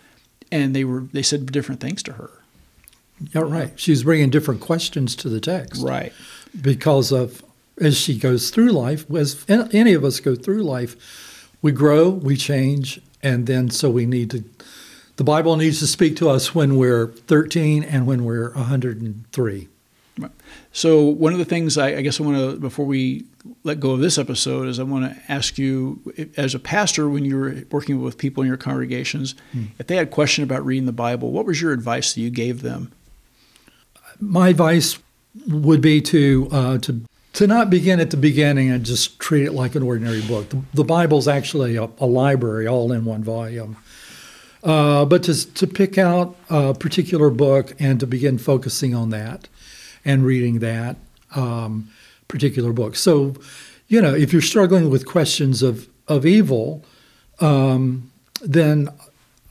and 0.51 0.75
they 0.75 0.85
were 0.85 1.01
they 1.13 1.23
said 1.23 1.51
different 1.51 1.81
things 1.81 2.03
to 2.05 2.13
her. 2.13 2.31
Yeah, 3.33 3.43
right. 3.43 3.73
She's 3.77 4.05
bringing 4.05 4.31
different 4.31 4.61
questions 4.61 5.15
to 5.17 5.29
the 5.29 5.41
text. 5.41 5.83
Right. 5.83 6.13
Because 6.61 7.13
of 7.13 7.43
as 7.81 7.97
she 7.97 8.19
goes 8.19 8.51
through 8.51 8.71
life, 8.71 9.11
as 9.11 9.45
any 9.49 9.95
of 9.95 10.05
us 10.05 10.21
go 10.21 10.35
through 10.35 10.63
life, 10.63 11.51
we 11.61 11.73
grow, 11.73 12.09
we 12.09 12.37
change, 12.37 13.01
and 13.23 13.47
then 13.47 13.71
so 13.71 13.91
we 13.91 14.07
need 14.07 14.31
to. 14.31 14.45
The 15.17 15.25
Bible 15.25 15.57
needs 15.57 15.79
to 15.79 15.87
speak 15.87 16.17
to 16.17 16.29
us 16.29 16.55
when 16.55 16.77
we're 16.77 17.09
13 17.09 17.85
and 17.85 18.07
when 18.07 18.25
we're 18.25 18.53
103. 18.55 19.69
Right. 20.19 20.31
So 20.73 21.05
one 21.05 21.33
of 21.33 21.39
the 21.39 21.45
things 21.45 21.79
I, 21.79 21.97
I 21.97 22.01
guess 22.03 22.21
I 22.21 22.25
want 22.25 22.37
to 22.37 22.57
before 22.61 22.85
we 22.85 23.25
let 23.63 23.81
go 23.81 23.93
of 23.93 24.01
this 24.01 24.19
episode 24.19 24.69
is 24.69 24.79
I 24.79 24.85
want 24.85 25.13
to 25.13 25.33
ask 25.33 25.59
you, 25.59 26.01
as 26.37 26.55
a 26.55 26.59
pastor, 26.59 27.09
when 27.09 27.25
you 27.25 27.37
were 27.37 27.63
working 27.71 28.01
with 28.03 28.19
people 28.19 28.43
in 28.43 28.49
your 28.49 28.57
congregations, 28.57 29.35
hmm. 29.53 29.65
if 29.79 29.87
they 29.87 29.97
had 29.97 30.09
a 30.09 30.11
question 30.11 30.45
about 30.45 30.65
reading 30.65 30.87
the 30.87 30.93
Bible, 30.93 31.31
what 31.31 31.47
was 31.47 31.61
your 31.61 31.73
advice 31.73 32.15
that 32.15 32.21
you 32.21 32.31
gave 32.31 32.63
them? 32.63 32.93
my 34.21 34.49
advice 34.49 34.99
would 35.49 35.81
be 35.81 36.01
to 36.01 36.49
uh, 36.51 36.79
to 36.79 37.03
to 37.35 37.47
not 37.47 37.69
begin 37.69 37.99
at 37.99 38.11
the 38.11 38.17
beginning 38.17 38.71
and 38.71 38.85
just 38.87 39.19
treat 39.19 39.45
it 39.45 39.53
like 39.53 39.75
an 39.75 39.83
ordinary 39.83 40.23
book. 40.23 40.51
The, 40.51 40.63
the 40.73 40.85
Bible's 40.85 41.27
actually 41.27 41.75
a, 41.75 41.91
a, 41.99 42.07
library, 42.07 42.69
all 42.69 42.93
in 42.93 43.05
one 43.05 43.25
volume. 43.25 43.77
Uh, 44.63 45.05
but 45.05 45.25
to 45.25 45.53
to 45.55 45.67
pick 45.67 45.99
out 45.99 46.37
a 46.49 46.75
particular 46.75 47.31
book 47.31 47.75
and 47.79 48.01
to 48.01 48.07
begin 48.07 48.39
focusing 48.39 48.95
on 48.95 49.11
that 49.11 49.49
and 50.05 50.25
reading 50.25 50.61
that 50.61 50.97
um, 51.35 51.91
particular 52.29 52.73
book. 52.73 52.97
So, 52.97 53.35
you 53.89 54.01
know, 54.01 54.15
if 54.15 54.33
you're 54.33 54.43
struggling 54.43 54.89
with 54.89 55.05
questions 55.05 55.63
of 55.63 55.89
of 56.09 56.25
evil, 56.25 56.85
um, 57.41 58.11
then 58.41 58.89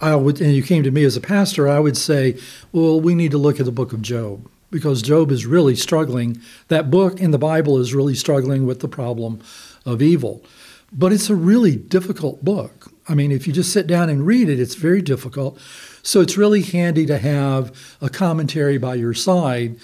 I 0.01 0.15
would, 0.15 0.41
and 0.41 0.53
you 0.53 0.63
came 0.63 0.83
to 0.83 0.91
me 0.91 1.03
as 1.03 1.15
a 1.15 1.21
pastor, 1.21 1.67
I 1.69 1.79
would 1.79 1.95
say, 1.95 2.37
well, 2.71 2.99
we 2.99 3.15
need 3.15 3.31
to 3.31 3.37
look 3.37 3.59
at 3.59 3.65
the 3.65 3.71
book 3.71 3.93
of 3.93 4.01
Job 4.01 4.49
because 4.73 5.01
Job 5.03 5.31
is 5.31 5.45
really 5.45 5.75
struggling. 5.75 6.41
That 6.67 6.91
book 6.91 7.21
in 7.21 7.31
the 7.31 7.37
Bible 7.37 7.77
is 7.77 7.93
really 7.93 8.15
struggling 8.15 8.65
with 8.65 8.79
the 8.81 8.89
problem 8.89 9.39
of 9.85 10.01
evil. 10.01 10.43
But 10.91 11.13
it's 11.13 11.29
a 11.29 11.35
really 11.35 11.75
difficult 11.75 12.43
book. 12.43 12.91
I 13.07 13.13
mean, 13.13 13.31
if 13.31 13.47
you 13.47 13.53
just 13.53 13.71
sit 13.71 13.87
down 13.87 14.09
and 14.09 14.25
read 14.25 14.49
it, 14.49 14.59
it's 14.59 14.75
very 14.75 15.01
difficult. 15.01 15.59
So 16.01 16.21
it's 16.21 16.37
really 16.37 16.63
handy 16.63 17.05
to 17.05 17.17
have 17.19 17.71
a 18.01 18.09
commentary 18.09 18.77
by 18.77 18.95
your 18.95 19.13
side 19.13 19.77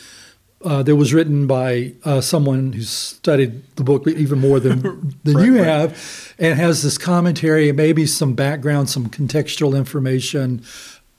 uh, 0.66 0.84
that 0.84 0.96
was 0.96 1.14
written 1.14 1.48
by 1.48 1.94
uh, 2.04 2.20
someone 2.20 2.74
who's 2.74 2.90
studied 2.90 3.64
the 3.76 3.84
book 3.84 4.08
even 4.08 4.40
more 4.40 4.60
than 4.60 4.82
than 5.24 5.36
right, 5.36 5.46
you 5.46 5.58
right. 5.58 5.66
have, 5.66 6.34
and 6.38 6.60
has 6.60 6.84
this 6.84 6.98
commentary 6.98 7.70
and 7.70 7.78
maybe 7.78 8.06
some 8.06 8.34
background, 8.34 8.90
some 8.90 9.08
contextual 9.08 9.78
information, 9.78 10.62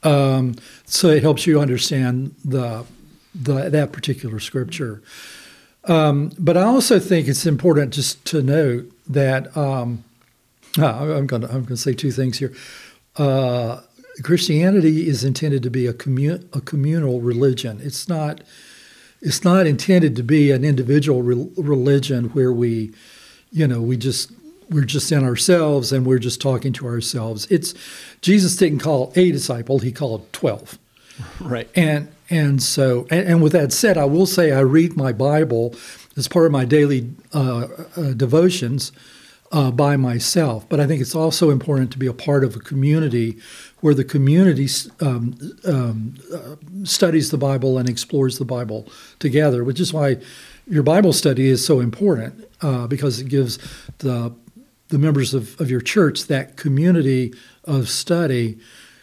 um, 0.02 0.56
so 0.84 1.08
it 1.08 1.22
helps 1.22 1.46
you 1.46 1.60
understand 1.60 2.34
the, 2.44 2.84
the 3.34 3.68
that 3.70 3.92
particular 3.92 4.40
scripture. 4.40 5.02
Um, 5.84 6.32
but 6.38 6.56
I 6.56 6.62
also 6.62 6.98
think 6.98 7.26
it's 7.26 7.46
important 7.46 7.94
just 7.94 8.24
to 8.26 8.42
note 8.42 8.92
that 9.08 9.56
um, 9.56 10.04
ah, 10.78 11.00
I'm 11.00 11.26
going 11.26 11.42
to 11.42 11.48
I'm 11.48 11.64
going 11.64 11.66
to 11.68 11.76
say 11.76 11.94
two 11.94 12.10
things 12.10 12.38
here. 12.38 12.52
Uh, 13.16 13.80
Christianity 14.22 15.08
is 15.08 15.24
intended 15.24 15.62
to 15.62 15.70
be 15.70 15.86
a, 15.86 15.92
commun- 15.92 16.48
a 16.52 16.60
communal 16.60 17.20
religion. 17.20 17.80
It's 17.82 18.08
not 18.08 18.42
it's 19.22 19.44
not 19.44 19.66
intended 19.66 20.16
to 20.16 20.22
be 20.22 20.50
an 20.50 20.64
individual 20.64 21.22
re- 21.22 21.50
religion 21.56 22.26
where 22.30 22.52
we, 22.52 22.92
you 23.50 23.66
know, 23.66 23.80
we 23.80 23.96
just 23.96 24.32
we're 24.70 24.84
just 24.84 25.10
in 25.10 25.24
ourselves 25.24 25.92
and 25.92 26.06
we're 26.06 26.18
just 26.18 26.40
talking 26.40 26.72
to 26.74 26.86
ourselves. 26.86 27.46
It's 27.50 27.74
Jesus 28.20 28.56
didn't 28.56 28.80
call 28.80 29.12
a 29.16 29.32
disciple; 29.32 29.78
he 29.78 29.92
called 29.92 30.30
twelve. 30.32 30.78
Right. 31.40 31.68
And 31.74 32.08
and 32.30 32.62
so 32.62 33.06
and, 33.10 33.26
and 33.26 33.42
with 33.42 33.52
that 33.52 33.72
said, 33.72 33.98
I 33.98 34.04
will 34.04 34.26
say 34.26 34.52
I 34.52 34.60
read 34.60 34.96
my 34.96 35.12
Bible 35.12 35.74
as 36.16 36.28
part 36.28 36.46
of 36.46 36.52
my 36.52 36.64
daily 36.64 37.10
uh, 37.32 37.66
uh, 37.96 38.12
devotions 38.12 38.92
uh, 39.52 39.70
by 39.70 39.96
myself. 39.96 40.68
But 40.68 40.80
I 40.80 40.86
think 40.86 41.00
it's 41.00 41.14
also 41.14 41.50
important 41.50 41.90
to 41.92 41.98
be 41.98 42.06
a 42.06 42.12
part 42.12 42.44
of 42.44 42.54
a 42.54 42.60
community 42.60 43.36
where 43.80 43.94
the 43.94 44.04
community 44.04 44.68
um, 45.00 45.36
um, 45.64 46.14
uh, 46.32 46.56
studies 46.84 47.30
the 47.30 47.38
Bible 47.38 47.78
and 47.78 47.88
explores 47.88 48.38
the 48.38 48.44
Bible 48.44 48.88
together, 49.18 49.64
which 49.64 49.80
is 49.80 49.92
why 49.92 50.18
your 50.68 50.82
Bible 50.82 51.12
study 51.12 51.48
is 51.48 51.66
so 51.66 51.80
important 51.80 52.48
uh, 52.62 52.86
because 52.86 53.20
it 53.20 53.28
gives 53.28 53.58
the 53.98 54.34
the 54.88 54.98
members 54.98 55.34
of, 55.34 55.60
of 55.60 55.70
your 55.70 55.80
church 55.80 56.26
that 56.26 56.56
community 56.56 57.32
of 57.64 57.88
study 57.88 58.58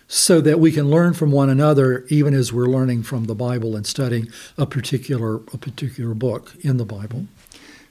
so 0.08 0.40
that 0.42 0.60
we 0.60 0.72
can 0.72 0.90
learn 0.90 1.14
from 1.14 1.32
one 1.32 1.50
another 1.50 2.06
even 2.10 2.34
as 2.34 2.54
we're 2.54 2.68
learning 2.68 3.04
from 3.04 3.26
the 3.26 3.36
Bible 3.36 3.76
and 3.76 3.86
studying 3.86 4.28
a 4.58 4.66
particular 4.66 5.36
a 5.54 5.58
particular 5.58 6.14
book 6.14 6.54
in 6.62 6.78
the 6.78 6.86
Bible. 6.86 7.26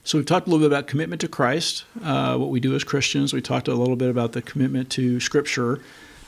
So 0.03 0.17
we've 0.17 0.25
talked 0.25 0.47
a 0.47 0.49
little 0.49 0.65
bit 0.65 0.73
about 0.73 0.87
commitment 0.87 1.19
to 1.21 1.27
Christ, 1.27 1.83
uh, 2.01 2.37
what 2.37 2.49
we 2.49 2.61
do 2.61 2.73
as 2.73 2.83
Christians. 2.85 3.33
We 3.33 3.41
talked 3.41 3.67
a 3.67 3.75
little 3.75 3.97
bit 3.97 4.09
about 4.09 4.31
the 4.31 4.41
commitment 4.41 4.89
to 4.91 5.19
Scripture. 5.19 5.81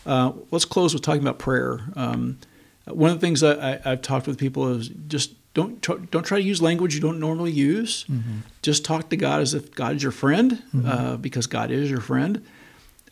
Uh, 0.05 0.33
let's 0.51 0.65
close 0.65 0.93
with 0.93 1.01
talking 1.01 1.21
about 1.21 1.39
prayer. 1.39 1.79
Um, 1.95 2.39
one 2.85 3.09
of 3.09 3.19
the 3.19 3.25
things 3.25 3.41
I, 3.41 3.77
have 3.77 4.01
talked 4.01 4.27
with 4.27 4.37
people 4.37 4.67
is 4.75 4.89
just 5.07 5.31
don't 5.53 5.81
tr- 5.81 5.93
don't 6.11 6.23
try 6.23 6.39
to 6.39 6.43
use 6.43 6.61
language 6.61 6.93
you 6.93 7.01
don't 7.01 7.19
normally 7.19 7.51
use. 7.51 8.03
Mm-hmm. 8.03 8.39
Just 8.61 8.83
talk 8.83 9.09
to 9.09 9.15
God 9.15 9.41
as 9.41 9.53
if 9.53 9.73
God 9.73 9.95
is 9.95 10.03
your 10.03 10.11
friend, 10.11 10.61
mm-hmm. 10.75 10.85
uh, 10.85 11.17
because 11.17 11.47
God 11.47 11.71
is 11.71 11.89
your 11.89 12.01
friend. 12.01 12.45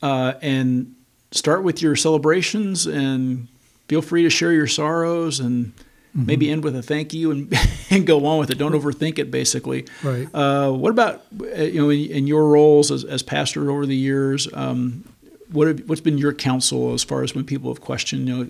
Uh, 0.02 0.34
and 0.42 0.97
start 1.32 1.64
with 1.64 1.82
your 1.82 1.96
celebrations, 1.96 2.86
and 2.86 3.48
feel 3.88 4.02
free 4.02 4.24
to 4.24 4.30
share 4.30 4.54
your 4.54 4.68
sorrows 4.68 5.40
and 5.40 5.74
Mm-hmm. 6.18 6.26
Maybe 6.26 6.50
end 6.50 6.64
with 6.64 6.76
a 6.76 6.82
thank 6.82 7.14
you 7.14 7.30
and, 7.32 7.54
and 7.92 8.08
go 8.08 8.26
on 8.26 8.40
with 8.40 8.50
it. 8.50 8.58
Don't 8.58 8.72
overthink 8.72 9.20
it. 9.20 9.30
Basically, 9.30 9.86
right. 10.04 10.28
Uh, 10.34 10.72
what 10.72 10.90
about 10.90 11.24
uh, 11.40 11.62
you 11.64 11.82
know 11.82 11.90
in, 11.90 12.10
in, 12.10 12.28
your 12.28 12.50
roles 12.50 12.92
as, 12.92 13.04
as 13.04 13.22
pastor 13.22 13.70
over 13.70 13.86
the 13.86 13.96
years? 13.96 14.48
Um, 14.54 15.04
what 15.52 15.68
have, 15.68 15.88
what's 15.88 16.02
been 16.02 16.18
your 16.18 16.34
counsel 16.34 16.94
as 16.94 17.04
far 17.04 17.22
as 17.24 17.36
when 17.36 17.44
people 17.44 17.70
have 17.72 17.82
questioned? 17.82 18.28
You 18.28 18.36
know, 18.36 18.50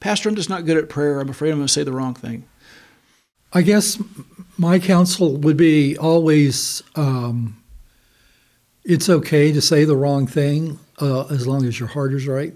Pastor, 0.00 0.28
I'm 0.30 0.34
just 0.34 0.48
not 0.48 0.64
good 0.64 0.78
at 0.78 0.88
prayer. 0.88 1.20
I'm 1.20 1.28
afraid 1.28 1.50
I'm 1.50 1.58
going 1.58 1.66
to 1.66 1.72
say 1.72 1.84
the 1.84 1.92
wrong 1.92 2.14
thing. 2.14 2.44
I 3.52 3.62
guess 3.62 4.02
my 4.56 4.78
counsel 4.78 5.36
would 5.36 5.56
be 5.56 5.98
always 5.98 6.82
um, 6.96 7.62
it's 8.82 9.10
okay 9.10 9.52
to 9.52 9.60
say 9.60 9.84
the 9.84 9.96
wrong 9.96 10.26
thing 10.26 10.78
uh, 11.00 11.26
as 11.26 11.46
long 11.46 11.64
as 11.64 11.78
your 11.78 11.88
heart 11.88 12.12
is 12.12 12.26
right. 12.26 12.54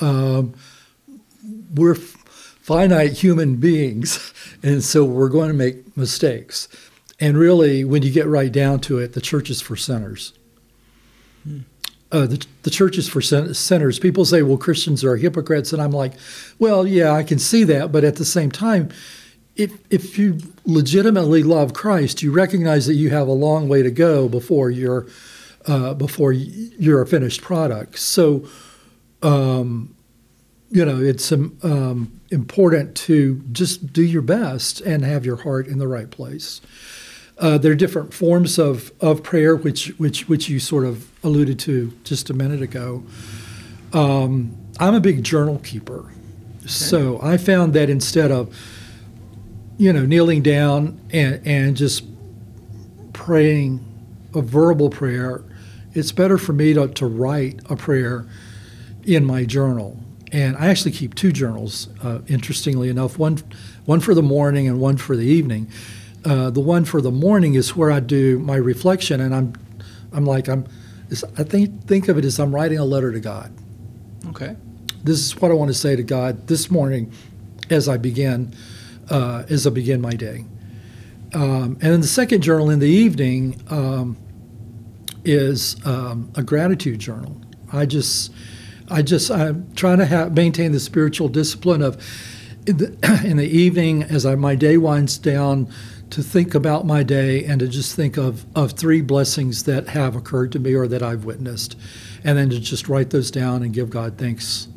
Um, 0.00 0.54
we're 1.74 1.94
finite 1.94 3.12
human 3.12 3.56
beings, 3.56 4.32
and 4.62 4.82
so 4.82 5.04
we're 5.04 5.28
going 5.28 5.48
to 5.48 5.54
make 5.54 5.96
mistakes. 5.96 6.68
And 7.20 7.36
really, 7.36 7.84
when 7.84 8.02
you 8.02 8.12
get 8.12 8.26
right 8.26 8.52
down 8.52 8.80
to 8.80 8.98
it, 8.98 9.12
the 9.14 9.20
church 9.20 9.50
is 9.50 9.60
for 9.60 9.76
sinners. 9.76 10.32
Hmm. 11.42 11.58
Uh, 12.10 12.26
the, 12.26 12.46
the 12.62 12.70
church 12.70 12.96
is 12.96 13.08
for 13.08 13.20
sinners. 13.20 13.98
People 13.98 14.24
say, 14.24 14.42
well, 14.42 14.56
Christians 14.56 15.04
are 15.04 15.16
hypocrites. 15.16 15.74
And 15.74 15.82
I'm 15.82 15.90
like, 15.90 16.14
well, 16.58 16.86
yeah, 16.86 17.12
I 17.12 17.22
can 17.22 17.38
see 17.38 17.64
that. 17.64 17.92
But 17.92 18.02
at 18.02 18.16
the 18.16 18.24
same 18.24 18.50
time, 18.50 18.88
if, 19.56 19.72
if 19.90 20.16
you 20.18 20.38
legitimately 20.64 21.42
love 21.42 21.74
Christ, 21.74 22.22
you 22.22 22.32
recognize 22.32 22.86
that 22.86 22.94
you 22.94 23.10
have 23.10 23.28
a 23.28 23.32
long 23.32 23.68
way 23.68 23.82
to 23.82 23.90
go 23.90 24.26
before 24.26 24.70
you're, 24.70 25.06
uh, 25.68 25.94
before 25.94 26.32
you're 26.32 27.02
a 27.02 27.06
finished 27.06 27.42
product. 27.42 27.98
So, 27.98 28.48
um, 29.22 29.94
you 30.70 30.84
know, 30.84 31.00
it's 31.00 31.30
um, 31.30 32.20
important 32.30 32.96
to 32.96 33.42
just 33.52 33.92
do 33.92 34.02
your 34.02 34.22
best 34.22 34.80
and 34.80 35.04
have 35.04 35.24
your 35.24 35.36
heart 35.36 35.66
in 35.66 35.78
the 35.78 35.86
right 35.86 36.10
place. 36.10 36.60
Uh, 37.38 37.56
there 37.56 37.70
are 37.70 37.76
different 37.76 38.12
forms 38.12 38.58
of, 38.58 38.90
of 39.00 39.22
prayer, 39.22 39.54
which, 39.54 39.88
which, 39.98 40.28
which 40.28 40.48
you 40.48 40.58
sort 40.58 40.84
of 40.84 41.08
alluded 41.22 41.58
to 41.60 41.92
just 42.02 42.30
a 42.30 42.34
minute 42.34 42.62
ago. 42.62 43.04
Um, 43.92 44.56
I'm 44.80 44.94
a 44.94 45.00
big 45.00 45.22
journal 45.22 45.58
keeper. 45.58 46.00
Okay. 46.58 46.68
So 46.68 47.20
I 47.22 47.36
found 47.36 47.74
that 47.74 47.88
instead 47.88 48.30
of, 48.30 48.54
you 49.76 49.92
know, 49.92 50.04
kneeling 50.04 50.42
down 50.42 51.00
and, 51.10 51.40
and 51.46 51.76
just 51.76 52.04
praying 53.12 53.84
a 54.34 54.42
verbal 54.42 54.90
prayer, 54.90 55.44
it's 55.98 56.12
better 56.12 56.38
for 56.38 56.52
me 56.52 56.74
to, 56.74 56.88
to 56.88 57.06
write 57.06 57.60
a 57.68 57.76
prayer 57.76 58.26
in 59.04 59.24
my 59.24 59.44
journal 59.44 59.98
and 60.32 60.56
I 60.56 60.68
actually 60.68 60.92
keep 60.92 61.14
two 61.14 61.32
journals. 61.32 61.88
Uh, 62.02 62.20
interestingly 62.28 62.88
enough, 62.88 63.18
one 63.18 63.38
one 63.84 64.00
for 64.00 64.14
the 64.14 64.22
morning 64.22 64.68
and 64.68 64.80
one 64.80 64.96
for 64.96 65.16
the 65.16 65.26
evening. 65.26 65.70
Uh, 66.24 66.50
the 66.50 66.60
one 66.60 66.84
for 66.84 67.00
the 67.00 67.10
morning 67.10 67.54
is 67.54 67.74
where 67.76 67.90
I 67.90 68.00
do 68.00 68.38
my 68.38 68.56
reflection, 68.56 69.20
and 69.20 69.34
I'm 69.34 69.54
I'm 70.12 70.24
like 70.24 70.48
I'm 70.48 70.66
I 71.38 71.44
think 71.44 71.86
think 71.86 72.08
of 72.08 72.18
it 72.18 72.24
as 72.24 72.38
I'm 72.38 72.54
writing 72.54 72.78
a 72.78 72.84
letter 72.84 73.12
to 73.12 73.20
God. 73.20 73.52
Okay. 74.28 74.56
This 75.04 75.20
is 75.20 75.36
what 75.40 75.50
I 75.50 75.54
want 75.54 75.68
to 75.68 75.74
say 75.74 75.96
to 75.96 76.02
God 76.02 76.48
this 76.48 76.70
morning, 76.70 77.12
as 77.70 77.88
I 77.88 77.96
begin 77.96 78.54
uh, 79.08 79.44
as 79.48 79.66
I 79.66 79.70
begin 79.70 80.00
my 80.00 80.12
day. 80.12 80.44
Um, 81.34 81.78
and 81.80 81.92
then 81.92 82.00
the 82.00 82.06
second 82.06 82.42
journal 82.42 82.70
in 82.70 82.78
the 82.78 82.88
evening 82.88 83.62
um, 83.68 84.16
is 85.24 85.76
um, 85.86 86.30
a 86.34 86.42
gratitude 86.42 86.98
journal. 86.98 87.40
I 87.72 87.86
just 87.86 88.32
I 88.90 89.02
just 89.02 89.30
I'm 89.30 89.72
trying 89.74 89.98
to 89.98 90.06
have, 90.06 90.34
maintain 90.34 90.72
the 90.72 90.80
spiritual 90.80 91.28
discipline 91.28 91.82
of 91.82 92.02
in 92.66 92.76
the, 92.78 93.22
in 93.24 93.36
the 93.36 93.46
evening 93.48 94.02
as 94.02 94.24
I, 94.26 94.34
my 94.34 94.54
day 94.54 94.76
winds 94.76 95.18
down 95.18 95.72
to 96.10 96.22
think 96.22 96.54
about 96.54 96.86
my 96.86 97.02
day 97.02 97.44
and 97.44 97.60
to 97.60 97.68
just 97.68 97.94
think 97.94 98.16
of, 98.16 98.46
of 98.56 98.72
three 98.72 99.02
blessings 99.02 99.64
that 99.64 99.88
have 99.88 100.16
occurred 100.16 100.52
to 100.52 100.58
me 100.58 100.74
or 100.74 100.88
that 100.88 101.02
I've 101.02 101.24
witnessed, 101.24 101.76
and 102.24 102.38
then 102.38 102.50
to 102.50 102.58
just 102.58 102.88
write 102.88 103.10
those 103.10 103.30
down 103.30 103.62
and 103.62 103.72
give 103.74 103.90
God 103.90 104.16
thanks. 104.16 104.68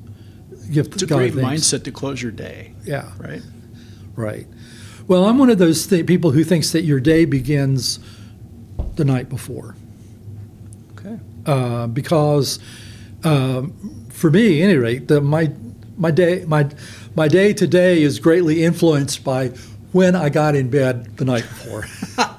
Give 0.71 0.87
it's 0.87 1.03
God 1.03 1.15
a 1.15 1.29
great 1.29 1.33
thanks. 1.33 1.63
mindset 1.63 1.83
to 1.85 1.91
close 1.91 2.21
your 2.21 2.31
day. 2.31 2.73
Yeah. 2.83 3.11
Right. 3.17 3.41
Right. 4.15 4.47
Well, 5.07 5.25
I'm 5.25 5.37
one 5.37 5.49
of 5.49 5.57
those 5.57 5.87
th- 5.87 6.05
people 6.05 6.31
who 6.31 6.43
thinks 6.43 6.71
that 6.71 6.83
your 6.83 6.99
day 6.99 7.25
begins 7.25 7.99
the 8.95 9.05
night 9.05 9.29
before. 9.29 9.75
Uh, 11.45 11.87
because 11.87 12.59
um, 13.23 13.73
for 14.09 14.29
me, 14.29 14.61
any 14.61 14.75
rate, 14.75 15.07
the, 15.07 15.21
my 15.21 15.51
my 15.97 16.11
day 16.11 16.45
my 16.45 16.69
my 17.15 17.27
day 17.27 17.53
today 17.53 18.01
is 18.01 18.19
greatly 18.19 18.63
influenced 18.63 19.23
by 19.23 19.49
when 19.91 20.15
I 20.15 20.29
got 20.29 20.55
in 20.55 20.69
bed 20.69 21.17
the 21.17 21.25
night 21.25 21.43
before. 21.43 21.85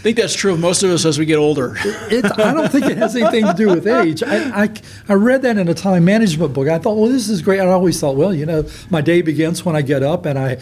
I 0.00 0.02
think 0.02 0.16
that's 0.16 0.32
true 0.34 0.54
of 0.54 0.60
most 0.60 0.82
of 0.82 0.88
us 0.88 1.04
as 1.04 1.18
we 1.18 1.26
get 1.26 1.36
older. 1.36 1.76
It, 1.84 2.24
I 2.24 2.54
don't 2.54 2.72
think 2.72 2.86
it 2.86 2.96
has 2.96 3.14
anything 3.14 3.44
to 3.44 3.52
do 3.52 3.68
with 3.68 3.86
age. 3.86 4.22
I, 4.22 4.62
I, 4.62 4.70
I, 5.10 5.12
read 5.12 5.42
that 5.42 5.58
in 5.58 5.68
a 5.68 5.74
time 5.74 6.06
management 6.06 6.54
book. 6.54 6.68
I 6.68 6.78
thought, 6.78 6.96
well, 6.96 7.10
this 7.10 7.28
is 7.28 7.42
great. 7.42 7.60
I 7.60 7.66
always 7.66 8.00
thought, 8.00 8.16
well, 8.16 8.32
you 8.32 8.46
know, 8.46 8.64
my 8.88 9.02
day 9.02 9.20
begins 9.20 9.62
when 9.62 9.76
I 9.76 9.82
get 9.82 10.02
up 10.02 10.24
and 10.24 10.38
I 10.38 10.56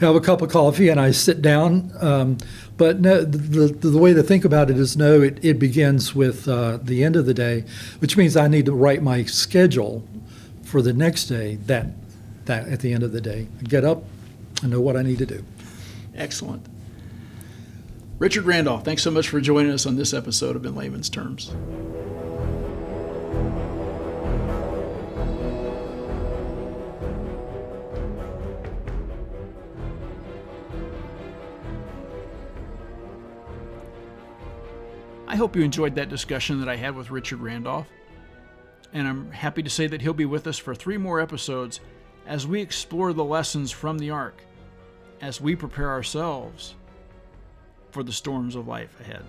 have 0.00 0.14
a 0.14 0.20
cup 0.20 0.42
of 0.42 0.50
coffee 0.50 0.90
and 0.90 1.00
I 1.00 1.10
sit 1.10 1.40
down. 1.40 1.90
Um, 2.00 2.36
but 2.76 3.00
no, 3.00 3.24
the, 3.24 3.38
the, 3.68 3.88
the, 3.88 3.96
way 3.96 4.12
to 4.12 4.22
think 4.22 4.44
about 4.44 4.68
it 4.68 4.76
is 4.76 4.94
no, 4.94 5.22
it, 5.22 5.42
it 5.42 5.58
begins 5.58 6.14
with 6.14 6.46
uh, 6.46 6.76
the 6.82 7.02
end 7.02 7.16
of 7.16 7.24
the 7.24 7.32
day, 7.32 7.64
which 8.00 8.18
means 8.18 8.36
I 8.36 8.46
need 8.46 8.66
to 8.66 8.74
write 8.74 9.02
my 9.02 9.24
schedule 9.24 10.06
for 10.64 10.82
the 10.82 10.92
next 10.92 11.28
day 11.28 11.56
that, 11.64 11.86
that 12.44 12.68
at 12.68 12.80
the 12.80 12.92
end 12.92 13.04
of 13.04 13.12
the 13.12 13.22
day. 13.22 13.48
I 13.58 13.62
get 13.62 13.86
up, 13.86 14.04
I 14.62 14.66
know 14.66 14.82
what 14.82 14.98
I 14.98 15.02
need 15.02 15.16
to 15.16 15.26
do. 15.26 15.42
Excellent. 16.14 16.66
Richard 18.22 18.44
Randolph, 18.44 18.84
thanks 18.84 19.02
so 19.02 19.10
much 19.10 19.28
for 19.28 19.40
joining 19.40 19.72
us 19.72 19.84
on 19.84 19.96
this 19.96 20.14
episode 20.14 20.54
of 20.54 20.64
In 20.64 20.76
Layman's 20.76 21.10
Terms. 21.10 21.52
I 35.26 35.34
hope 35.34 35.56
you 35.56 35.62
enjoyed 35.62 35.96
that 35.96 36.08
discussion 36.08 36.60
that 36.60 36.68
I 36.68 36.76
had 36.76 36.94
with 36.94 37.10
Richard 37.10 37.40
Randolph. 37.40 37.88
And 38.92 39.08
I'm 39.08 39.32
happy 39.32 39.64
to 39.64 39.70
say 39.70 39.88
that 39.88 40.00
he'll 40.00 40.14
be 40.14 40.26
with 40.26 40.46
us 40.46 40.58
for 40.58 40.76
three 40.76 40.96
more 40.96 41.18
episodes 41.20 41.80
as 42.24 42.46
we 42.46 42.60
explore 42.60 43.12
the 43.12 43.24
lessons 43.24 43.72
from 43.72 43.98
the 43.98 44.10
Ark, 44.10 44.44
as 45.20 45.40
we 45.40 45.56
prepare 45.56 45.90
ourselves 45.90 46.76
for 47.92 48.02
the 48.02 48.12
storms 48.12 48.56
of 48.56 48.66
life 48.66 48.98
ahead. 49.00 49.22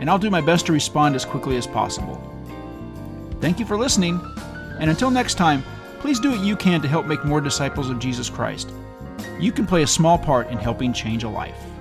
and 0.00 0.10
I'll 0.10 0.18
do 0.18 0.30
my 0.30 0.40
best 0.40 0.66
to 0.66 0.72
respond 0.72 1.14
as 1.14 1.24
quickly 1.24 1.56
as 1.56 1.66
possible. 1.66 2.20
Thank 3.40 3.58
you 3.58 3.64
for 3.64 3.78
listening, 3.78 4.20
and 4.78 4.90
until 4.90 5.10
next 5.10 5.34
time, 5.34 5.64
please 6.00 6.20
do 6.20 6.30
what 6.30 6.40
you 6.40 6.54
can 6.54 6.82
to 6.82 6.88
help 6.88 7.06
make 7.06 7.24
more 7.24 7.40
disciples 7.40 7.88
of 7.88 7.98
Jesus 7.98 8.28
Christ. 8.28 8.70
You 9.40 9.52
can 9.52 9.66
play 9.66 9.82
a 9.82 9.86
small 9.86 10.18
part 10.18 10.50
in 10.50 10.58
helping 10.58 10.92
change 10.92 11.24
a 11.24 11.28
life. 11.28 11.71